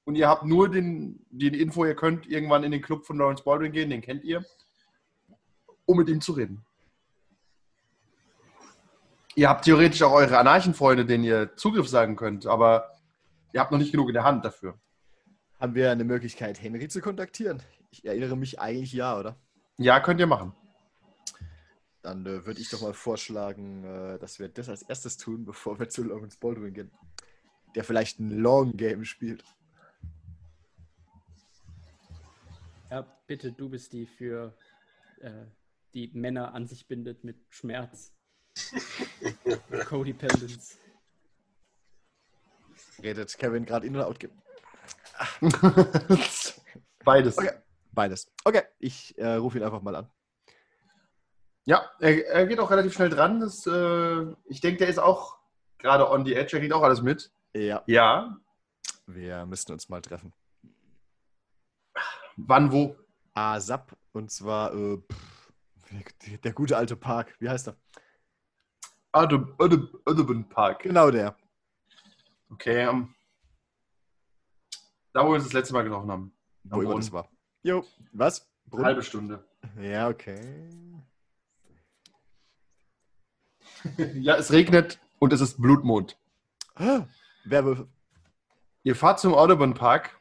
Und 0.06 0.16
ihr 0.16 0.30
habt 0.30 0.46
nur 0.46 0.70
den, 0.70 1.26
die 1.30 1.48
Info, 1.48 1.84
ihr 1.84 1.96
könnt 1.96 2.28
irgendwann 2.28 2.64
in 2.64 2.72
den 2.72 2.82
Club 2.82 3.06
von 3.06 3.18
Lawrence 3.18 3.44
Baldwin 3.44 3.74
gehen, 3.74 3.90
den 3.90 4.02
kennt 4.02 4.24
ihr, 4.24 4.46
um 5.86 5.98
mit 5.98 6.08
ihm 6.08 6.22
zu 6.22 6.34
reden. 6.34 6.66
Ihr 9.38 9.50
habt 9.50 9.66
theoretisch 9.66 10.02
auch 10.02 10.14
eure 10.14 10.40
Anarchenfreunde, 10.40 11.06
denen 11.06 11.24
ihr 11.24 11.56
Zugriff 11.58 11.88
sagen 11.88 12.16
könnt, 12.16 12.48
aber 12.48 12.98
ihr 13.54 13.60
habt 13.60 13.72
noch 13.72 13.78
nicht 13.78 13.92
genug 13.92 14.08
in 14.08 14.16
der 14.16 14.24
Hand 14.24 14.44
dafür. 14.44 14.80
Haben 15.60 15.76
wir 15.76 15.92
eine 15.92 16.06
Möglichkeit, 16.06 16.60
Henry 16.60 16.88
zu 16.88 17.02
kontaktieren? 17.02 17.62
Ich 17.92 18.04
erinnere 18.04 18.36
mich 18.36 18.60
eigentlich 18.60 18.94
ja, 18.94 19.16
oder? 19.16 19.40
Ja, 19.78 20.00
könnt 20.00 20.20
ihr 20.20 20.26
machen. 20.26 20.54
Dann 22.02 22.26
äh, 22.26 22.48
würde 22.48 22.60
ich 22.60 22.72
doch 22.72 22.82
mal 22.82 22.96
vorschlagen, 22.96 23.84
äh, 23.84 24.18
dass 24.18 24.40
wir 24.40 24.50
das 24.50 24.70
als 24.70 24.82
erstes 24.82 25.18
tun, 25.18 25.46
bevor 25.46 25.78
wir 25.78 25.88
zu 25.88 26.04
Lawrence 26.04 26.40
Baldwin 26.40 26.74
gehen. 26.74 26.92
Der 27.76 27.84
vielleicht 27.84 28.20
ein 28.20 28.32
Long 28.32 28.76
Game 28.76 29.06
spielt. 29.06 29.44
Ja, 32.90 33.06
bitte, 33.28 33.52
du 33.52 33.70
bist 33.70 33.94
die 33.94 34.08
für 34.08 34.58
äh, 35.22 35.46
die 35.94 36.10
Männer 36.16 36.56
an 36.56 36.66
sich 36.66 36.88
bindet 36.88 37.24
mit 37.24 37.38
Schmerz. 37.50 38.16
Codependence. 39.88 40.78
Redet 43.02 43.38
Kevin 43.38 43.66
gerade 43.66 43.86
in 43.88 43.96
oder 43.96 44.08
out? 44.08 44.20
Beides. 47.04 47.38
Okay. 47.38 47.52
Beides. 47.92 48.32
Okay, 48.44 48.64
ich 48.80 49.18
äh, 49.18 49.36
rufe 49.36 49.58
ihn 49.58 49.64
einfach 49.64 49.82
mal 49.82 49.96
an. 49.96 50.10
Ja, 51.66 51.90
er, 52.00 52.28
er 52.28 52.48
geht 52.48 52.60
auch 52.60 52.70
relativ 52.72 52.94
schnell 52.94 53.10
dran. 53.10 53.40
Das, 53.40 53.66
äh, 53.66 54.26
ich 54.46 54.62
denke, 54.62 54.78
der 54.80 54.88
ist 54.88 55.00
auch 55.00 55.38
gerade 55.80 56.10
on 56.10 56.26
the 56.26 56.34
edge. 56.36 56.56
Er 56.56 56.60
kriegt 56.60 56.74
auch 56.74 56.84
alles 56.84 57.02
mit. 57.02 57.32
Ja, 57.54 57.84
Ja. 57.88 58.38
wir 59.08 59.46
müssten 59.46 59.72
uns 59.74 59.90
mal 59.90 60.02
treffen. 60.02 60.34
Wann, 62.36 62.72
wo? 62.72 62.96
ASAP 63.34 63.96
und 64.14 64.32
zwar 64.32 64.74
äh, 64.74 64.98
pff, 64.98 65.52
der, 66.28 66.38
der 66.38 66.54
gute 66.54 66.78
alte 66.78 66.96
Park. 66.96 67.36
Wie 67.40 67.50
heißt 67.50 67.68
er? 67.70 67.78
Audub- 69.14 69.56
Audub- 69.58 70.02
Audubon 70.06 70.48
Park. 70.50 70.84
Genau 70.84 71.10
der. 71.12 71.36
Okay. 72.52 72.88
ähm, 72.88 73.14
da, 75.14 75.24
wo 75.24 75.30
wir 75.30 75.36
uns 75.36 75.46
das 75.46 75.54
letzte 75.54 75.74
Mal 75.74 75.84
getroffen 75.84 76.12
haben. 76.12 76.34
Wo 76.64 76.82
immer 76.82 76.96
das 76.96 77.12
war. 77.12 77.30
Jo, 77.64 77.86
was? 78.14 78.48
Brunnen? 78.68 78.86
Halbe 78.86 79.04
Stunde. 79.04 79.44
Ja, 79.82 80.08
okay. 80.10 80.70
ja, 84.16 84.36
es 84.36 84.52
regnet 84.52 85.00
und 85.20 85.34
es 85.34 85.42
ist 85.42 85.62
Blutmond. 85.62 86.18
Ah, 86.76 87.06
Werbe. 87.46 87.88
Ihr 88.84 88.96
fahrt 88.96 89.20
zum 89.20 89.34
Audubon 89.34 89.74
Park 89.74 90.20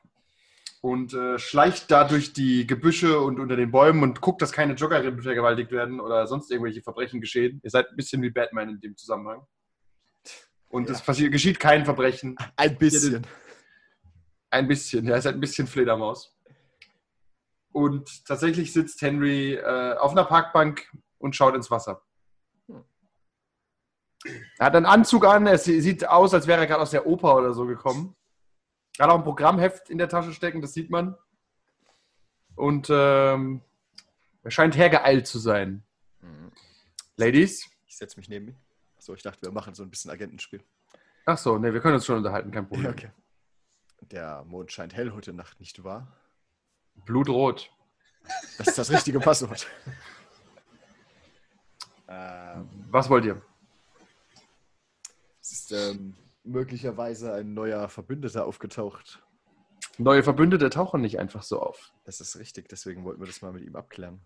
und 0.87 1.15
äh, 1.15 1.37
schleicht 1.41 1.91
da 1.91 2.05
durch 2.05 2.33
die 2.33 2.65
Gebüsche 2.65 3.19
und 3.19 3.41
unter 3.41 3.57
den 3.57 3.73
Bäumen 3.73 4.05
und 4.05 4.21
guckt, 4.21 4.41
dass 4.41 4.53
keine 4.53 4.75
Joggerinnen 4.75 5.21
vergewaltigt 5.21 5.73
werden 5.73 5.99
oder 5.99 6.29
sonst 6.29 6.49
irgendwelche 6.49 6.81
Verbrechen 6.81 7.21
geschehen. 7.21 7.61
Ihr 7.65 7.71
seid 7.71 7.91
ein 7.91 7.97
bisschen 7.97 8.23
wie 8.23 8.31
Batman 8.31 8.69
in 8.69 8.81
dem 8.81 8.97
Zusammenhang. 8.97 9.45
Und 10.69 10.89
es 10.89 11.03
passiert, 11.03 11.33
geschieht 11.33 11.59
kein 11.59 11.85
Verbrechen. 11.85 12.37
Ein 12.55 12.79
bisschen. 12.79 13.27
Ein 14.49 14.69
bisschen, 14.69 15.07
ja, 15.09 15.17
ihr 15.17 15.23
seid 15.23 15.35
ein 15.35 15.41
bisschen 15.41 15.67
Fledermaus. 15.67 16.39
Und 17.73 18.25
tatsächlich 18.25 18.73
sitzt 18.73 19.03
Henry 19.03 19.55
äh, 19.55 19.97
auf 19.97 20.13
einer 20.13 20.25
Parkbank 20.25 20.89
und 21.19 21.35
schaut 21.35 21.57
ins 21.57 21.69
Wasser. 21.69 22.01
Er 24.59 24.67
hat 24.67 24.77
einen 24.77 24.87
Anzug 24.87 25.27
an, 25.27 25.49
es 25.49 25.65
sieht 25.65 26.07
aus, 26.09 26.33
als 26.33 26.47
wäre 26.47 26.61
er 26.61 26.67
gerade 26.69 26.83
aus 26.83 26.93
der 26.93 27.09
Oper 27.09 27.37
oder 27.37 27.55
so 27.55 27.67
gekommen. 27.67 28.15
Er 28.99 29.05
hat 29.05 29.13
auch 29.13 29.19
ein 29.19 29.25
Programmheft 29.25 29.91
in 29.91 29.99
der 29.99 30.09
Tasche 30.09 30.33
stecken, 30.33 30.63
das 30.63 30.73
sieht 30.73 30.91
man. 30.91 31.17
Und 32.55 32.89
ähm, 32.91 33.61
er 34.43 34.51
scheint 34.51 34.77
hergeeilt 34.77 35.27
zu 35.27 35.39
sein. 35.39 35.85
Mhm. 36.21 36.53
Ladies? 37.17 37.69
Ich 37.87 37.97
setze 37.97 38.17
mich 38.17 38.29
neben 38.29 38.49
ihn. 38.49 38.57
So, 38.99 39.15
ich 39.15 39.23
dachte, 39.23 39.43
wir 39.43 39.53
machen 39.53 39.75
so 39.75 39.83
ein 39.83 39.91
bisschen 39.91 40.11
Agentenspiel. 40.11 40.63
Ach 41.27 41.37
so, 41.39 41.59
ne, 41.59 41.73
wir 41.75 41.81
können 41.81 41.95
uns 41.95 42.07
schon 42.07 42.17
unterhalten, 42.17 42.51
kein 42.51 42.67
Problem. 42.67 42.87
Ja, 42.87 42.91
okay. 42.91 43.11
Der 44.01 44.45
Mond 44.45 44.73
scheint 44.73 44.95
hell 44.95 45.13
heute 45.13 45.33
Nacht, 45.33 45.61
nicht 45.61 45.83
wahr? 45.85 46.07
Blutrot. 46.95 47.71
Das 48.59 48.69
ist 48.69 48.79
das 48.79 48.91
richtige 48.91 49.21
Passwort. 49.21 49.67
ähm, 52.09 52.69
Was 52.91 53.09
wollt 53.11 53.25
ihr? 53.25 53.43
es 55.41 55.53
ist 55.53 55.73
ähm, 55.73 56.17
möglicherweise 56.47 57.33
ein 57.35 57.55
neuer 57.55 57.89
Verbündeter 57.89 58.47
aufgetaucht. 58.47 59.23
Neue 59.99 60.23
Verbündete 60.23 60.71
tauchen 60.71 61.01
nicht 61.01 61.19
einfach 61.19 61.43
so 61.43 61.61
auf. 61.61 61.93
Das 62.05 62.21
ist 62.21 62.39
richtig, 62.39 62.69
deswegen 62.69 63.05
wollten 63.05 63.21
wir 63.21 63.27
das 63.27 63.43
mal 63.43 63.53
mit 63.53 63.65
ihm 63.65 63.77
abklären. 63.77 64.21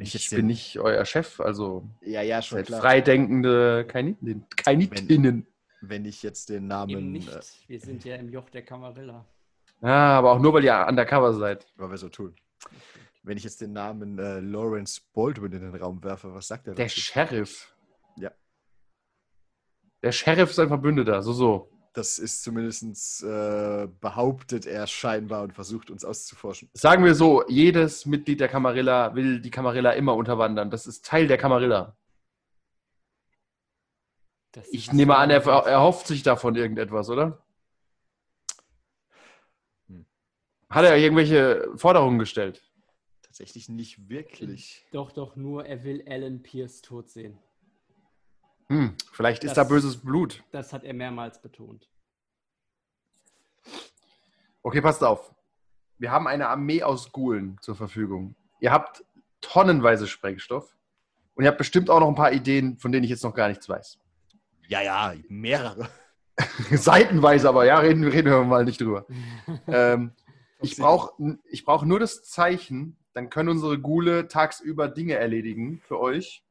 Ich, 0.00 0.12
jetzt 0.14 0.30
bin 0.30 0.46
nicht 0.46 0.78
euer 0.78 1.04
Chef, 1.04 1.40
also 1.40 1.88
Ja, 2.02 2.22
ja, 2.22 2.40
schon 2.42 2.58
seid 2.58 2.66
klar. 2.66 2.80
freidenkende 2.82 3.86
Kainitinnen. 3.86 5.46
Wenn 5.80 6.04
ich 6.04 6.22
jetzt 6.22 6.48
den 6.50 6.56
Eben 6.56 6.66
Namen, 6.68 7.12
nicht. 7.12 7.28
äh, 7.28 7.40
Wir 7.68 7.80
sind 7.80 8.04
ja 8.04 8.16
im 8.16 8.28
Joch 8.28 8.50
der 8.50 8.62
Kamarilla. 8.64 9.24
Ja, 9.80 10.18
aber 10.18 10.32
auch 10.32 10.40
nur, 10.40 10.52
weil 10.52 10.64
ihr 10.64 10.86
undercover 10.88 11.32
seid. 11.34 11.66
weil 11.76 11.90
wir 11.90 11.96
so 11.98 12.08
tun. 12.08 12.34
Wenn 13.22 13.36
ich 13.36 13.44
jetzt 13.44 13.60
den 13.60 13.72
Namen 13.72 14.18
äh, 14.18 14.40
Lawrence 14.40 15.00
Baldwin 15.14 15.52
in 15.52 15.60
den 15.60 15.74
Raum 15.74 16.02
werfe, 16.02 16.32
was 16.34 16.48
sagt 16.48 16.66
er 16.66 16.74
Der 16.74 16.86
dazu? 16.86 17.00
Sheriff. 17.00 17.74
Der 20.02 20.12
Sheriff 20.12 20.50
ist 20.50 20.58
ein 20.58 20.68
Verbündeter, 20.68 21.22
so, 21.22 21.32
so. 21.32 21.70
Das 21.94 22.18
ist 22.18 22.44
zumindest 22.44 23.24
äh, 23.24 23.88
behauptet 24.00 24.66
er 24.66 24.86
scheinbar 24.86 25.42
und 25.42 25.52
versucht 25.52 25.90
uns 25.90 26.04
auszuforschen. 26.04 26.70
Sagen 26.74 27.04
wir 27.04 27.14
so, 27.16 27.44
jedes 27.48 28.06
Mitglied 28.06 28.38
der 28.38 28.48
Camarilla 28.48 29.14
will 29.16 29.40
die 29.40 29.50
Camarilla 29.50 29.92
immer 29.92 30.14
unterwandern. 30.14 30.70
Das 30.70 30.86
ist 30.86 31.04
Teil 31.04 31.26
der 31.26 31.38
Camarilla. 31.38 31.96
Das 34.52 34.68
Ich 34.70 34.92
nehme 34.92 35.16
an, 35.16 35.30
er 35.30 35.44
er 35.44 35.80
hofft 35.80 36.06
sich 36.06 36.22
davon 36.22 36.54
irgendetwas, 36.54 37.10
oder? 37.10 37.44
Hm. 39.88 40.06
Hat 40.70 40.84
er 40.84 40.96
irgendwelche 40.96 41.68
Forderungen 41.76 42.18
gestellt? 42.20 42.62
Tatsächlich 43.22 43.68
nicht 43.68 44.08
wirklich. 44.08 44.86
Doch, 44.92 45.10
doch, 45.10 45.36
nur 45.36 45.66
er 45.66 45.82
will 45.84 46.04
Alan 46.06 46.42
Pierce 46.42 46.80
tot 46.80 47.08
sehen. 47.08 47.38
Hm, 48.70 48.94
vielleicht 49.12 49.44
ist 49.44 49.56
Das- 49.56 49.66
da 49.66 49.72
böses 49.74 49.96
Blut. 49.98 50.42
Das 50.50 50.72
hat 50.72 50.84
er 50.84 50.94
mehrmals 50.94 51.40
betont. 51.40 51.88
Okay, 54.62 54.80
passt 54.80 55.02
auf. 55.02 55.34
Wir 55.98 56.10
haben 56.10 56.26
eine 56.26 56.48
Armee 56.48 56.82
aus 56.82 57.10
Gulen 57.12 57.56
zur 57.60 57.74
Verfügung. 57.74 58.34
Ihr 58.60 58.70
habt 58.72 59.04
tonnenweise 59.40 60.06
Sprengstoff 60.06 60.76
und 61.34 61.44
ihr 61.44 61.48
habt 61.48 61.58
bestimmt 61.58 61.90
auch 61.90 62.00
noch 62.00 62.08
ein 62.08 62.14
paar 62.14 62.32
Ideen, 62.32 62.78
von 62.78 62.92
denen 62.92 63.04
ich 63.04 63.10
jetzt 63.10 63.24
noch 63.24 63.34
gar 63.34 63.48
nichts 63.48 63.68
weiß. 63.68 63.98
Ja, 64.68 64.82
ja, 64.82 65.14
mehrere. 65.28 65.88
Seitenweise 66.70 67.48
aber, 67.48 67.64
ja, 67.64 67.78
reden, 67.78 68.04
reden 68.04 68.30
wir 68.30 68.44
mal 68.44 68.64
nicht 68.64 68.80
drüber. 68.80 69.06
ähm, 69.66 70.12
ich 70.60 70.76
brauche 70.76 71.38
ich 71.48 71.64
brauch 71.64 71.84
nur 71.84 72.00
das 72.00 72.22
Zeichen, 72.24 72.96
dann 73.14 73.30
können 73.30 73.48
unsere 73.48 73.78
Gule 73.80 74.28
tagsüber 74.28 74.88
Dinge 74.88 75.14
erledigen 75.14 75.80
für 75.80 75.98
euch. 75.98 76.44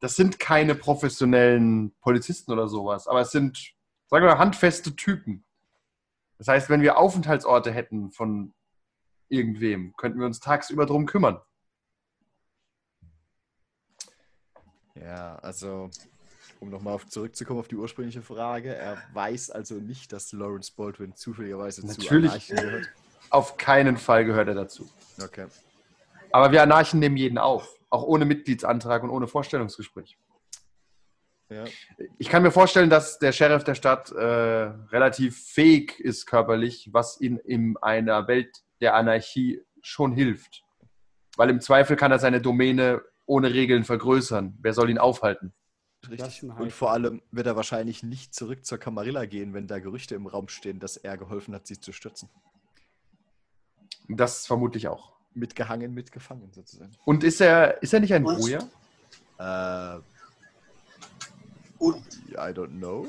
Das 0.00 0.14
sind 0.14 0.38
keine 0.38 0.74
professionellen 0.74 1.92
Polizisten 2.00 2.52
oder 2.52 2.68
sowas, 2.68 3.08
aber 3.08 3.20
es 3.20 3.30
sind, 3.30 3.74
sagen 4.06 4.24
wir 4.24 4.30
mal, 4.30 4.38
handfeste 4.38 4.94
Typen. 4.94 5.44
Das 6.38 6.46
heißt, 6.46 6.70
wenn 6.70 6.82
wir 6.82 6.98
Aufenthaltsorte 6.98 7.72
hätten 7.72 8.12
von 8.12 8.54
irgendwem, 9.28 9.94
könnten 9.96 10.20
wir 10.20 10.26
uns 10.26 10.40
tagsüber 10.40 10.86
drum 10.86 11.06
kümmern. 11.06 11.40
Ja, 14.94 15.36
also, 15.36 15.90
um 16.60 16.70
nochmal 16.70 16.98
zurückzukommen 17.08 17.60
auf 17.60 17.68
die 17.68 17.76
ursprüngliche 17.76 18.22
Frage, 18.22 18.74
er 18.74 19.02
weiß 19.12 19.50
also 19.50 19.74
nicht, 19.74 20.12
dass 20.12 20.32
Lawrence 20.32 20.72
Baldwin 20.74 21.14
zufälligerweise 21.14 21.86
Natürlich. 21.86 22.46
zu 22.46 22.54
Anarchen 22.54 22.56
gehört. 22.56 22.88
Auf 23.30 23.56
keinen 23.56 23.96
Fall 23.96 24.24
gehört 24.24 24.48
er 24.48 24.54
dazu. 24.54 24.88
Okay. 25.22 25.46
Aber 26.32 26.52
wir 26.52 26.62
Anarchen 26.62 27.00
nehmen 27.00 27.16
jeden 27.16 27.38
auf, 27.38 27.77
auch 27.90 28.02
ohne 28.02 28.24
Mitgliedsantrag 28.24 29.02
und 29.02 29.10
ohne 29.10 29.26
Vorstellungsgespräch. 29.26 30.18
Ja. 31.50 31.64
Ich 32.18 32.28
kann 32.28 32.42
mir 32.42 32.50
vorstellen, 32.50 32.90
dass 32.90 33.18
der 33.18 33.32
Sheriff 33.32 33.64
der 33.64 33.74
Stadt 33.74 34.12
äh, 34.12 34.22
relativ 34.22 35.42
fähig 35.46 35.98
ist 35.98 36.26
körperlich, 36.26 36.90
was 36.92 37.20
ihm 37.20 37.40
in 37.42 37.76
einer 37.78 38.28
Welt 38.28 38.62
der 38.80 38.94
Anarchie 38.94 39.62
schon 39.80 40.12
hilft. 40.12 40.62
Weil 41.36 41.50
im 41.50 41.60
Zweifel 41.60 41.96
kann 41.96 42.12
er 42.12 42.18
seine 42.18 42.42
Domäne 42.42 43.02
ohne 43.24 43.52
Regeln 43.52 43.84
vergrößern. 43.84 44.58
Wer 44.60 44.74
soll 44.74 44.90
ihn 44.90 44.98
aufhalten? 44.98 45.54
Richtig. 46.08 46.42
Und 46.42 46.72
vor 46.72 46.92
allem 46.92 47.22
wird 47.30 47.46
er 47.46 47.56
wahrscheinlich 47.56 48.02
nicht 48.02 48.34
zurück 48.34 48.64
zur 48.64 48.78
Camarilla 48.78 49.24
gehen, 49.24 49.52
wenn 49.54 49.66
da 49.66 49.78
Gerüchte 49.78 50.14
im 50.14 50.26
Raum 50.26 50.48
stehen, 50.48 50.80
dass 50.80 50.96
er 50.96 51.16
geholfen 51.16 51.54
hat, 51.54 51.66
sie 51.66 51.80
zu 51.80 51.92
stürzen. 51.92 52.28
Das 54.08 54.46
vermute 54.46 54.78
ich 54.78 54.88
auch. 54.88 55.17
Mitgehangen, 55.38 55.94
mitgefangen 55.94 56.52
sozusagen. 56.52 56.92
Und 57.04 57.24
ist 57.24 57.40
er, 57.40 57.82
ist 57.82 57.92
er 57.94 58.00
nicht 58.00 58.14
ein 58.14 58.24
Und? 58.24 58.38
Bruja? 58.38 58.58
Äh, 59.38 60.00
Und 61.78 62.04
I 62.32 62.52
don't 62.52 62.78
know. 62.78 63.06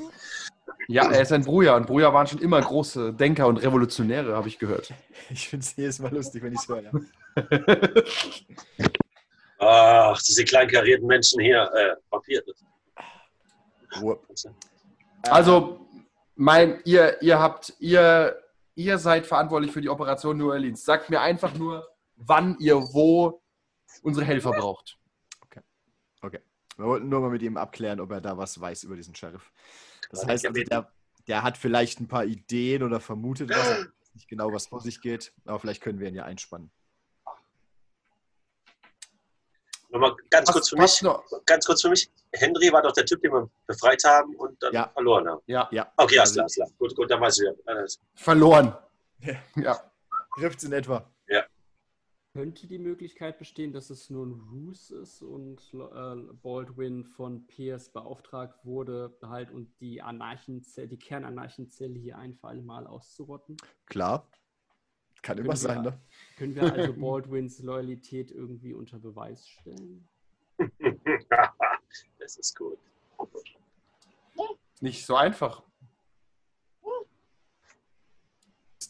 Ja, 0.88 1.10
er 1.10 1.22
ist 1.22 1.32
ein 1.32 1.44
Bruja. 1.44 1.76
Und 1.76 1.86
Bruja 1.86 2.12
waren 2.12 2.26
schon 2.26 2.40
immer 2.40 2.60
große 2.60 3.12
Denker 3.12 3.46
und 3.46 3.58
Revolutionäre, 3.58 4.34
habe 4.34 4.48
ich 4.48 4.58
gehört. 4.58 4.92
Ich 5.32 5.48
finde 5.48 5.64
es 5.64 5.76
jedes 5.76 6.00
Mal 6.00 6.12
lustig, 6.12 6.42
wenn 6.42 6.52
ich 6.52 6.58
es 6.58 6.68
höre. 6.68 6.82
Ja. 6.82 6.90
ach, 10.10 10.20
diese 10.22 10.44
kleinkarierten 10.44 11.06
Menschen 11.06 11.40
hier, 11.40 11.70
äh. 11.72 11.94
Ruhe. 14.00 14.18
Also, 15.22 15.86
mein, 16.34 16.80
ihr, 16.84 17.22
ihr 17.22 17.38
habt, 17.38 17.74
ihr, 17.78 18.42
ihr 18.74 18.98
seid 18.98 19.26
verantwortlich 19.26 19.70
für 19.70 19.80
die 19.80 19.88
Operation 19.88 20.36
New 20.38 20.50
Orleans. 20.50 20.84
Sagt 20.84 21.10
mir 21.10 21.20
einfach 21.20 21.54
nur, 21.54 21.86
wann 22.20 22.56
ihr 22.58 22.76
wo 22.76 23.42
unsere 24.02 24.24
Helfer 24.26 24.52
braucht. 24.52 24.98
Okay. 26.22 26.40
Wir 26.76 26.84
wollten 26.86 27.08
nur 27.08 27.20
mal 27.20 27.30
mit 27.30 27.42
ihm 27.42 27.56
abklären, 27.56 27.98
ob 28.00 28.10
er 28.12 28.20
da 28.20 28.36
was 28.36 28.60
weiß 28.60 28.84
über 28.84 28.94
diesen 28.96 29.14
Sheriff. 29.14 29.50
Das 30.10 30.22
Ja, 30.22 30.28
heißt, 30.28 30.46
also, 30.46 30.62
der, 30.62 30.92
der 31.26 31.42
hat 31.42 31.56
vielleicht 31.56 31.98
ein 32.00 32.08
paar 32.08 32.24
Ideen 32.24 32.82
oder 32.82 33.00
vermutet 33.00 33.48
was. 33.50 33.56
er 33.68 33.78
weiß 33.86 34.14
nicht 34.14 34.28
genau, 34.28 34.52
was 34.52 34.66
vor 34.66 34.80
sich 34.80 35.00
geht, 35.00 35.32
aber 35.46 35.58
vielleicht 35.60 35.82
können 35.82 35.98
wir 35.98 36.08
ihn 36.08 36.14
ja 36.14 36.24
einspannen. 36.24 36.70
Nochmal 39.88 40.14
ganz 40.30 40.48
Was- 40.48 40.54
kurz 40.54 40.68
für 40.68 40.76
mich. 40.76 41.02
noch? 41.02 41.24
Ganz 41.46 41.66
kurz 41.66 41.82
für 41.82 41.88
mich. 41.90 42.10
Henry 42.32 42.72
war 42.72 42.82
doch 42.82 42.92
der 42.92 43.04
Typ, 43.06 43.20
den 43.22 43.32
wir 43.32 43.50
befreit 43.66 44.02
haben 44.04 44.36
und 44.36 44.62
dann 44.62 44.72
Ja. 44.72 44.88
verloren 44.90 45.26
haben. 45.28 45.40
Ja, 45.46 45.68
Ja. 45.72 45.92
Okay, 45.96 46.18
alles 46.18 46.30
also, 46.30 46.34
klar, 46.34 46.42
alles 46.44 46.54
klar. 46.54 46.68
Gut, 46.78 46.96
gut, 46.96 47.10
dann 47.10 47.20
weiß 47.20 47.38
ich 47.40 47.46
ja. 47.46 47.52
Alles. 47.66 47.98
verloren. 48.14 48.76
Ja. 49.20 49.34
Ja. 49.56 49.92
Trifft's 50.38 50.64
in 50.64 50.72
etwa. 50.72 51.10
Könnte 52.32 52.68
die 52.68 52.78
Möglichkeit 52.78 53.38
bestehen, 53.40 53.72
dass 53.72 53.90
es 53.90 54.08
nur 54.08 54.24
ein 54.24 54.40
Ruse 54.52 54.98
ist 55.00 55.20
und 55.20 55.60
äh, 55.74 56.32
Baldwin 56.42 57.04
von 57.04 57.44
Pierce 57.48 57.88
beauftragt 57.88 58.64
wurde, 58.64 59.12
halt 59.22 59.50
und 59.50 59.68
die 59.80 60.00
Anarchenzelle, 60.00 60.86
die 60.86 60.96
Kernanarchenzelle 60.96 61.98
hier 61.98 62.18
ein 62.18 62.36
für 62.36 62.46
alle 62.46 62.62
Mal 62.62 62.86
auszurotten? 62.86 63.56
Klar. 63.86 64.28
Kann 65.22 65.38
immer 65.38 65.48
Können 65.48 65.56
sein, 65.56 65.84
wir- 65.84 65.90
ne? 65.90 66.00
Können 66.38 66.54
wir 66.54 66.72
also 66.72 66.92
Baldwins 66.94 67.58
Loyalität 67.62 68.30
irgendwie 68.30 68.74
unter 68.74 69.00
Beweis 69.00 69.48
stellen? 69.48 70.08
das 72.20 72.36
ist 72.36 72.56
gut. 72.56 72.78
Nicht 74.80 75.04
so 75.04 75.16
einfach. 75.16 75.64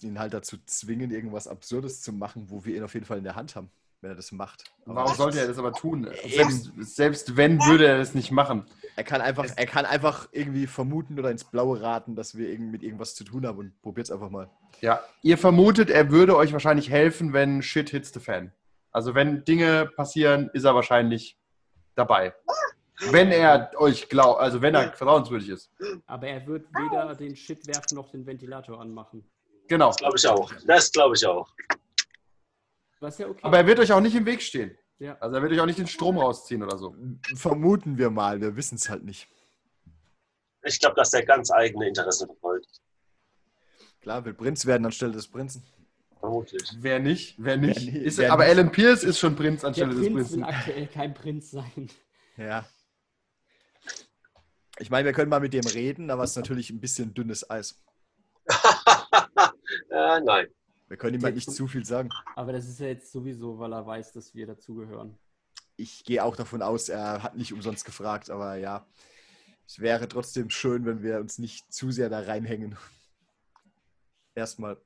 Müssten 0.00 0.14
ihn 0.14 0.18
halt 0.18 0.32
dazu 0.32 0.56
zwingen, 0.64 1.10
irgendwas 1.10 1.46
Absurdes 1.46 2.00
zu 2.00 2.12
machen, 2.12 2.46
wo 2.48 2.64
wir 2.64 2.76
ihn 2.76 2.82
auf 2.82 2.94
jeden 2.94 3.04
Fall 3.04 3.18
in 3.18 3.24
der 3.24 3.36
Hand 3.36 3.54
haben, 3.54 3.70
wenn 4.00 4.10
er 4.10 4.16
das 4.16 4.32
macht. 4.32 4.64
Aber 4.86 4.96
Warum 4.96 5.14
sollte 5.14 5.40
er 5.40 5.46
das 5.46 5.58
aber 5.58 5.72
tun? 5.72 6.08
Selbst, 6.26 6.72
selbst 6.78 7.36
wenn, 7.36 7.60
würde 7.60 7.86
er 7.86 7.98
das 7.98 8.14
nicht 8.14 8.30
machen. 8.30 8.64
Er 8.96 9.04
kann, 9.04 9.20
einfach, 9.20 9.46
er 9.54 9.66
kann 9.66 9.84
einfach 9.84 10.28
irgendwie 10.32 10.66
vermuten 10.66 11.18
oder 11.18 11.30
ins 11.30 11.44
Blaue 11.44 11.82
raten, 11.82 12.16
dass 12.16 12.34
wir 12.36 12.48
irgend 12.48 12.72
mit 12.72 12.82
irgendwas 12.82 13.14
zu 13.14 13.24
tun 13.24 13.46
haben 13.46 13.58
und 13.58 13.82
probiert's 13.82 14.10
einfach 14.10 14.30
mal. 14.30 14.48
Ja, 14.80 15.00
ihr 15.22 15.36
vermutet, 15.36 15.90
er 15.90 16.10
würde 16.10 16.36
euch 16.36 16.52
wahrscheinlich 16.52 16.88
helfen, 16.88 17.34
wenn 17.34 17.62
Shit 17.62 17.90
hits 17.90 18.12
the 18.12 18.20
fan. 18.20 18.52
Also 18.92 19.14
wenn 19.14 19.44
Dinge 19.44 19.86
passieren, 19.96 20.50
ist 20.54 20.64
er 20.64 20.74
wahrscheinlich 20.74 21.38
dabei. 21.94 22.34
Wenn 23.10 23.30
er 23.32 23.70
euch 23.76 24.08
glaubt, 24.08 24.40
also 24.40 24.60
wenn 24.62 24.74
er 24.74 24.92
vertrauenswürdig 24.92 25.50
ist. 25.50 25.70
Aber 26.06 26.26
er 26.26 26.46
wird 26.46 26.66
weder 26.74 27.14
den 27.14 27.36
Shit 27.36 27.66
werfen 27.66 27.96
noch 27.96 28.10
den 28.10 28.26
Ventilator 28.26 28.80
anmachen. 28.80 29.24
Genau. 29.70 29.86
Das 29.86 29.98
glaube 29.98 30.16
ich 30.16 30.26
auch. 30.26 30.52
Das 30.66 30.90
glaube 30.90 31.14
ich 31.14 31.24
auch. 31.24 31.48
Was 32.98 33.18
ja 33.18 33.28
okay 33.28 33.38
Aber 33.42 33.56
er 33.56 33.66
wird 33.66 33.78
euch 33.78 33.92
auch 33.92 34.00
nicht 34.00 34.16
im 34.16 34.26
Weg 34.26 34.42
stehen. 34.42 34.76
Ja. 34.98 35.16
Also 35.20 35.36
er 35.36 35.42
wird 35.42 35.52
euch 35.52 35.60
auch 35.60 35.66
nicht 35.66 35.78
den 35.78 35.86
Strom 35.86 36.18
rausziehen 36.18 36.62
oder 36.64 36.76
so. 36.76 36.94
Vermuten 37.36 37.96
wir 37.96 38.10
mal, 38.10 38.40
wir 38.40 38.56
wissen 38.56 38.74
es 38.74 38.90
halt 38.90 39.04
nicht. 39.04 39.28
Ich 40.64 40.80
glaube, 40.80 40.96
dass 40.96 41.10
der 41.10 41.24
ganz 41.24 41.52
eigene 41.52 41.86
Interessen 41.86 42.26
verfolgt. 42.26 42.68
Klar, 44.00 44.24
will 44.24 44.34
Prinz 44.34 44.66
werden 44.66 44.84
anstelle 44.84 45.12
des 45.12 45.28
Prinzen. 45.28 45.62
Vermutlich. 46.18 46.62
Wer 46.80 46.98
nicht? 46.98 47.36
Wer 47.38 47.56
nicht? 47.56 47.94
Wer 47.94 48.02
ist, 48.02 48.18
wer 48.18 48.32
aber 48.32 48.44
nicht. 48.44 48.56
Alan 48.56 48.72
Pierce 48.72 49.04
ist 49.04 49.20
schon 49.20 49.36
Prinz 49.36 49.60
Der 49.60 49.68
anstelle 49.68 49.94
des 49.94 50.00
Prinz 50.00 50.14
will 50.14 50.24
Prinzen. 50.24 50.42
aktuell 50.42 50.86
kein 50.88 51.14
Prinz 51.14 51.52
sein. 51.52 51.88
Ja. 52.36 52.66
Ich 54.80 54.90
meine, 54.90 55.06
wir 55.06 55.12
können 55.12 55.30
mal 55.30 55.40
mit 55.40 55.52
dem 55.52 55.64
reden, 55.64 56.10
aber 56.10 56.24
es 56.24 56.30
ist 56.30 56.36
natürlich 56.36 56.70
ein 56.70 56.80
bisschen 56.80 57.14
dünnes 57.14 57.48
Eis. 57.48 57.80
äh, 59.90 60.20
nein. 60.20 60.48
Wir 60.88 60.96
können 60.96 61.14
ihm 61.14 61.22
halt 61.22 61.36
nicht 61.36 61.50
zu 61.50 61.68
viel 61.68 61.84
sagen. 61.84 62.08
Aber 62.34 62.52
das 62.52 62.66
ist 62.66 62.80
ja 62.80 62.88
jetzt 62.88 63.12
sowieso, 63.12 63.58
weil 63.58 63.72
er 63.72 63.86
weiß, 63.86 64.12
dass 64.12 64.34
wir 64.34 64.46
dazugehören. 64.46 65.16
Ich 65.76 66.04
gehe 66.04 66.24
auch 66.24 66.34
davon 66.34 66.62
aus, 66.62 66.88
er 66.88 67.22
hat 67.22 67.36
nicht 67.36 67.52
umsonst 67.52 67.84
gefragt, 67.84 68.28
aber 68.28 68.56
ja, 68.56 68.86
es 69.66 69.78
wäre 69.78 70.08
trotzdem 70.08 70.50
schön, 70.50 70.84
wenn 70.84 71.02
wir 71.02 71.20
uns 71.20 71.38
nicht 71.38 71.72
zu 71.72 71.92
sehr 71.92 72.08
da 72.08 72.20
reinhängen. 72.20 72.76
Erstmal. 74.34 74.78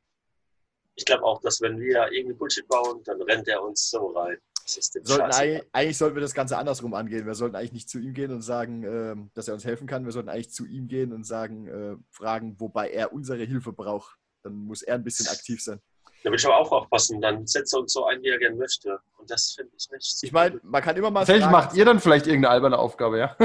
Ich 0.97 1.07
glaube 1.07 1.25
auch, 1.25 1.40
dass 1.40 1.62
wenn 1.62 1.81
wir 1.81 2.12
irgendwie 2.12 2.35
Bullshit 2.35 2.69
bauen, 2.69 3.03
dann 3.05 3.21
rennt 3.23 3.49
er 3.49 3.62
uns 3.62 3.90
so 3.90 4.09
rein. 4.09 4.37
Das 4.62 4.77
ist 4.77 4.95
dem 4.95 5.05
Sollten 5.05 5.33
eigentlich 5.73 5.97
sollten 5.97 6.17
wir 6.17 6.23
das 6.23 6.35
Ganze 6.35 6.59
andersrum 6.59 6.93
angehen. 6.95 7.27
Wir 7.27 7.35
sollten 7.35 7.57
eigentlich 7.57 7.73
nicht 7.73 7.88
zu 7.88 7.99
ihm 7.99 8.12
gehen 8.12 8.31
und 8.31 8.43
sagen, 8.43 8.83
ähm, 8.85 9.31
dass 9.33 9.49
er 9.49 9.55
uns 9.55 9.64
helfen 9.64 9.87
kann. 9.87 10.05
Wir 10.05 10.12
sollten 10.12 10.29
eigentlich 10.29 10.51
zu 10.51 10.67
ihm 10.67 10.87
gehen 10.87 11.12
und 11.12 11.25
sagen, 11.25 11.67
äh, 11.67 11.97
fragen, 12.11 12.61
wobei 12.61 12.90
er 12.90 13.12
unsere 13.12 13.45
Hilfe 13.45 13.73
braucht. 13.73 14.19
Dann 14.44 14.54
muss 14.54 14.83
er 14.83 14.94
ein 14.94 15.02
bisschen 15.04 15.26
aktiv 15.26 15.61
sein. 15.62 15.80
Da 16.22 16.30
will 16.30 16.38
ich 16.38 16.46
aber 16.46 16.57
auch 16.57 16.70
aufpassen. 16.70 17.20
Dann 17.20 17.46
setzt 17.46 17.74
er 17.74 17.80
uns 17.80 17.92
so 17.92 18.07
ein, 18.07 18.22
wie 18.22 18.28
er 18.28 18.38
gerne 18.38 18.57
möchte. 18.57 18.98
Und 19.18 19.30
das 19.30 19.52
finde 19.57 19.72
ich 19.76 19.90
nicht. 19.90 20.18
Ich 20.22 20.33
meine, 20.33 20.61
man 20.62 20.80
kann 20.83 20.96
immer 20.96 21.11
mal 21.11 21.20
Tatsächlich 21.20 21.44
fragen, 21.44 21.52
macht 21.66 21.76
ihr 21.76 21.85
dann 21.85 22.00
vielleicht 22.00 22.26
irgendeine 22.26 22.52
alberne 22.54 22.78
Aufgabe, 22.78 23.18
ja? 23.18 23.37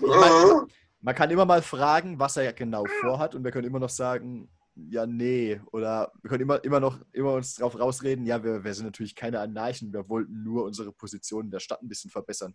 mein- 0.00 0.66
man 1.00 1.14
kann 1.14 1.30
immer 1.30 1.44
mal 1.44 1.62
fragen, 1.62 2.18
was 2.18 2.36
er 2.36 2.52
genau 2.52 2.84
vorhat 3.00 3.34
und 3.34 3.44
wir 3.44 3.50
können 3.52 3.66
immer 3.68 3.78
noch 3.78 3.90
sagen, 3.90 4.50
ja, 4.74 5.06
nee. 5.06 5.60
Oder 5.72 6.12
wir 6.22 6.28
können 6.30 6.42
immer, 6.42 6.62
immer 6.64 6.80
noch 6.80 6.98
immer 7.12 7.34
uns 7.34 7.54
drauf 7.54 7.78
rausreden, 7.78 8.26
ja, 8.26 8.42
wir, 8.42 8.64
wir 8.64 8.74
sind 8.74 8.86
natürlich 8.86 9.14
keine 9.14 9.40
Anarchen, 9.40 9.92
wir 9.92 10.08
wollten 10.08 10.42
nur 10.42 10.64
unsere 10.64 10.92
Position 10.92 11.46
in 11.46 11.50
der 11.50 11.60
Stadt 11.60 11.80
ein 11.82 11.88
bisschen 11.88 12.10
verbessern. 12.10 12.54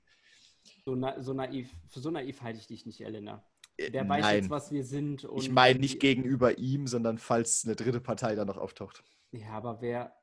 So, 0.86 0.96
na, 0.96 1.20
so 1.22 1.34
naiv, 1.34 1.72
für 1.90 2.00
so 2.00 2.12
naiv 2.12 2.42
halte 2.42 2.60
ich 2.60 2.68
dich 2.68 2.86
nicht, 2.86 3.02
Elena. 3.02 3.44
Äh, 3.78 3.92
Der 3.92 4.08
weiß 4.08 4.22
Nein, 4.24 4.36
jetzt, 4.42 4.50
was 4.50 4.72
wir 4.72 4.84
sind. 4.84 5.26
Und 5.26 5.42
ich 5.42 5.50
meine 5.52 5.80
nicht 5.80 6.00
gegenüber 6.00 6.58
ihm, 6.58 6.88
sondern 6.88 7.18
falls 7.18 7.64
eine 7.66 7.76
dritte 7.76 8.02
Partei 8.02 8.36
da 8.36 8.46
noch 8.46 8.58
auftaucht. 8.58 9.04
Ja, 9.32 9.50
aber 9.52 9.82
wer, 9.82 10.14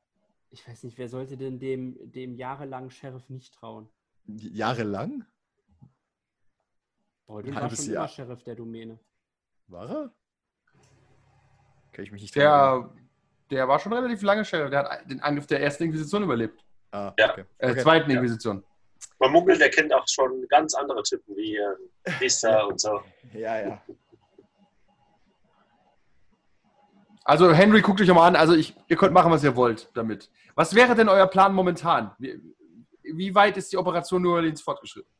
ich 0.51 0.67
weiß 0.67 0.83
nicht, 0.83 0.97
wer 0.97 1.09
sollte 1.09 1.35
denn 1.37 1.59
dem, 1.59 1.97
dem 2.11 2.35
jahrelangen 2.35 2.91
Sheriff 2.91 3.27
nicht 3.29 3.53
trauen? 3.53 3.89
Jahrelang? 4.25 5.25
Baldwin 7.27 7.51
Ein 7.51 7.55
war 7.55 7.61
halbes 7.63 7.83
schon 7.85 7.93
Jahr. 7.93 8.03
immer 8.05 8.07
Sheriff 8.13 8.43
der 8.43 8.55
Domäne. 8.55 8.99
War 9.67 9.89
er? 9.89 10.13
Kann 11.91 12.05
ich 12.05 12.11
mich 12.11 12.21
nicht. 12.21 12.35
Der, 12.35 12.89
der 13.49 13.67
war 13.67 13.79
schon 13.79 13.93
relativ 13.93 14.21
lange 14.21 14.45
Sheriff. 14.45 14.69
Der 14.69 14.79
hat 14.83 15.09
den 15.09 15.21
Angriff 15.21 15.47
der 15.47 15.61
ersten 15.61 15.83
Inquisition 15.83 16.23
überlebt. 16.23 16.63
Ah, 16.91 17.13
Ja. 17.17 17.31
okay. 17.31 17.45
Äh, 17.59 17.71
okay. 17.71 17.81
zweiten 17.81 18.09
Ja. 18.11 18.17
Inquisition. 18.17 18.63
Man 19.19 19.31
munkelt, 19.31 19.59
der 19.59 19.69
kennt 19.69 19.93
auch 19.93 20.05
schon 20.07 20.47
ganz 20.47 20.73
andere 20.73 21.03
Typen 21.03 21.35
wie 21.35 21.57
äh, 21.57 21.75
Priester 22.17 22.67
und 22.67 22.79
so. 22.79 23.01
Ja, 23.33 23.59
ja. 23.61 23.81
Also 27.25 27.51
Henry, 27.53 27.81
guckt 27.81 28.01
euch 28.01 28.07
mal 28.07 28.27
an. 28.27 28.35
Also 28.35 28.53
ich, 28.55 28.75
ihr 28.87 28.95
könnt 28.97 29.13
machen, 29.13 29.31
was 29.31 29.43
ihr 29.43 29.55
wollt 29.55 29.89
damit. 29.93 30.29
Was 30.55 30.73
wäre 30.73 30.95
denn 30.95 31.09
euer 31.09 31.27
Plan 31.27 31.53
momentan? 31.53 32.15
Wie, 32.17 32.41
wie 33.03 33.35
weit 33.35 33.57
ist 33.57 33.71
die 33.71 33.77
Operation 33.77 34.21
New 34.21 34.33
Orleans 34.33 34.61
fortgeschritten? 34.61 35.11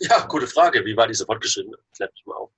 Ja, 0.00 0.26
gute 0.26 0.46
Frage. 0.48 0.84
Wie 0.84 0.96
war 0.96 1.06
diese 1.06 1.24
fortgeschritten? 1.24 1.74
Klär 1.94 2.10
mich 2.12 2.26
mal 2.26 2.34
auf. 2.34 2.50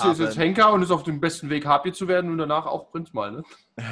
Haben- 0.00 0.12
ist 0.12 0.20
jetzt 0.20 0.38
Henker 0.38 0.72
und 0.72 0.82
ist 0.82 0.90
auf 0.90 1.02
dem 1.02 1.20
besten 1.20 1.50
Weg, 1.50 1.66
Harpy 1.66 1.92
zu 1.92 2.06
werden 2.06 2.30
und 2.30 2.38
danach 2.38 2.66
auch 2.66 2.90
Prinz 2.90 3.12
mal, 3.12 3.32
ne? 3.32 3.42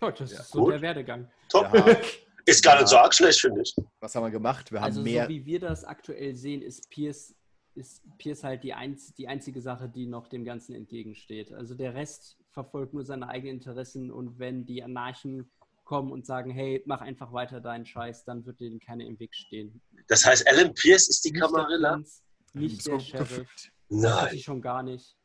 Ja, 0.00 0.12
das 0.12 0.30
Ja, 0.32 0.38
ist 0.40 0.50
so 0.50 0.60
gut. 0.60 0.74
der 0.74 0.80
Werdegang. 0.80 1.28
Top. 1.48 1.74
Ja. 1.74 1.84
Ist 2.48 2.62
gar 2.64 2.76
nicht 2.78 2.88
so 2.88 2.96
arg 2.96 3.14
schlecht, 3.14 3.40
finde 3.40 3.60
ich. 3.62 3.74
Was 4.00 4.14
haben 4.14 4.24
wir 4.24 4.30
gemacht? 4.30 4.72
Wir 4.72 4.80
haben 4.80 4.86
Also 4.86 5.02
mehr. 5.02 5.24
so 5.24 5.28
wie 5.30 5.44
wir 5.44 5.60
das 5.60 5.84
aktuell 5.84 6.34
sehen, 6.34 6.62
ist 6.62 6.88
Pierce, 6.88 7.34
ist 7.74 8.02
Pierce 8.16 8.42
halt 8.44 8.64
die, 8.64 8.72
einz 8.72 9.12
die 9.14 9.28
einzige 9.28 9.60
Sache, 9.60 9.88
die 9.88 10.06
noch 10.06 10.28
dem 10.28 10.44
Ganzen 10.44 10.74
entgegensteht. 10.74 11.52
Also 11.52 11.74
der 11.74 11.94
Rest 11.94 12.38
verfolgt 12.50 12.94
nur 12.94 13.04
seine 13.04 13.28
eigenen 13.28 13.56
Interessen 13.56 14.10
und 14.10 14.38
wenn 14.38 14.64
die 14.64 14.82
Anarchen 14.82 15.50
kommen 15.84 16.10
und 16.10 16.24
sagen, 16.26 16.50
hey, 16.50 16.82
mach 16.86 17.00
einfach 17.02 17.32
weiter 17.32 17.60
deinen 17.60 17.84
Scheiß, 17.86 18.24
dann 18.24 18.44
wird 18.46 18.60
denen 18.60 18.78
keiner 18.80 19.04
im 19.04 19.18
Weg 19.20 19.34
stehen. 19.34 19.80
Das 20.08 20.24
heißt, 20.24 20.46
Alan 20.48 20.72
Pierce 20.74 21.08
ist 21.08 21.24
die 21.24 21.30
Nicht 21.30 21.42
der 21.42 21.48
Kamarilla? 21.48 21.92
Prinz, 21.94 22.22
nicht 22.54 22.82
So 22.82 22.92
der 22.92 23.00
Sheriff, 23.00 23.28
gefühlt. 23.28 23.48
das 23.90 24.00
Nein. 24.00 24.34
ich 24.34 24.42
schon 24.44 24.60
gar 24.62 24.82
nicht. 24.82 25.16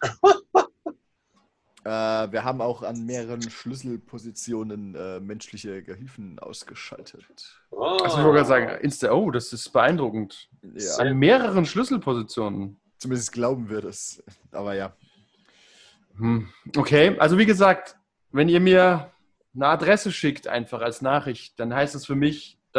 Äh, 1.84 1.90
wir 1.90 2.44
haben 2.44 2.60
auch 2.60 2.82
an 2.82 3.06
mehreren 3.06 3.42
Schlüsselpositionen 3.42 4.94
äh, 4.94 5.20
menschliche 5.20 5.82
Gehilfen 5.82 6.38
ausgeschaltet. 6.38 7.60
Oh. 7.70 7.98
Also 8.02 8.18
ich 8.18 8.24
wollte 8.24 8.36
gerade 8.38 8.48
sagen, 8.48 8.80
Insta, 8.82 9.12
oh, 9.12 9.30
das 9.30 9.52
ist 9.52 9.70
beeindruckend. 9.70 10.48
Ja, 10.62 10.96
An 10.96 11.16
mehreren 11.18 11.64
Schlüsselpositionen. 11.64 12.76
zumindest 12.98 13.32
glauben 13.32 13.70
wir 13.70 13.80
das. 13.80 14.22
Aber 14.50 14.74
ja. 14.74 14.92
Hm. 16.16 16.48
Okay, 16.76 17.16
also 17.18 17.38
wie 17.38 17.46
gesagt, 17.46 17.96
wenn 18.32 18.48
ihr 18.48 18.60
mir 18.60 19.12
eine 19.54 19.66
Adresse 19.66 20.12
schickt, 20.12 20.48
einfach 20.48 20.80
als 20.80 21.00
Nachricht, 21.00 21.58
dann 21.60 21.74
heißt 21.74 21.94
es 21.94 22.06
für 22.06 22.16
mich, 22.16 22.57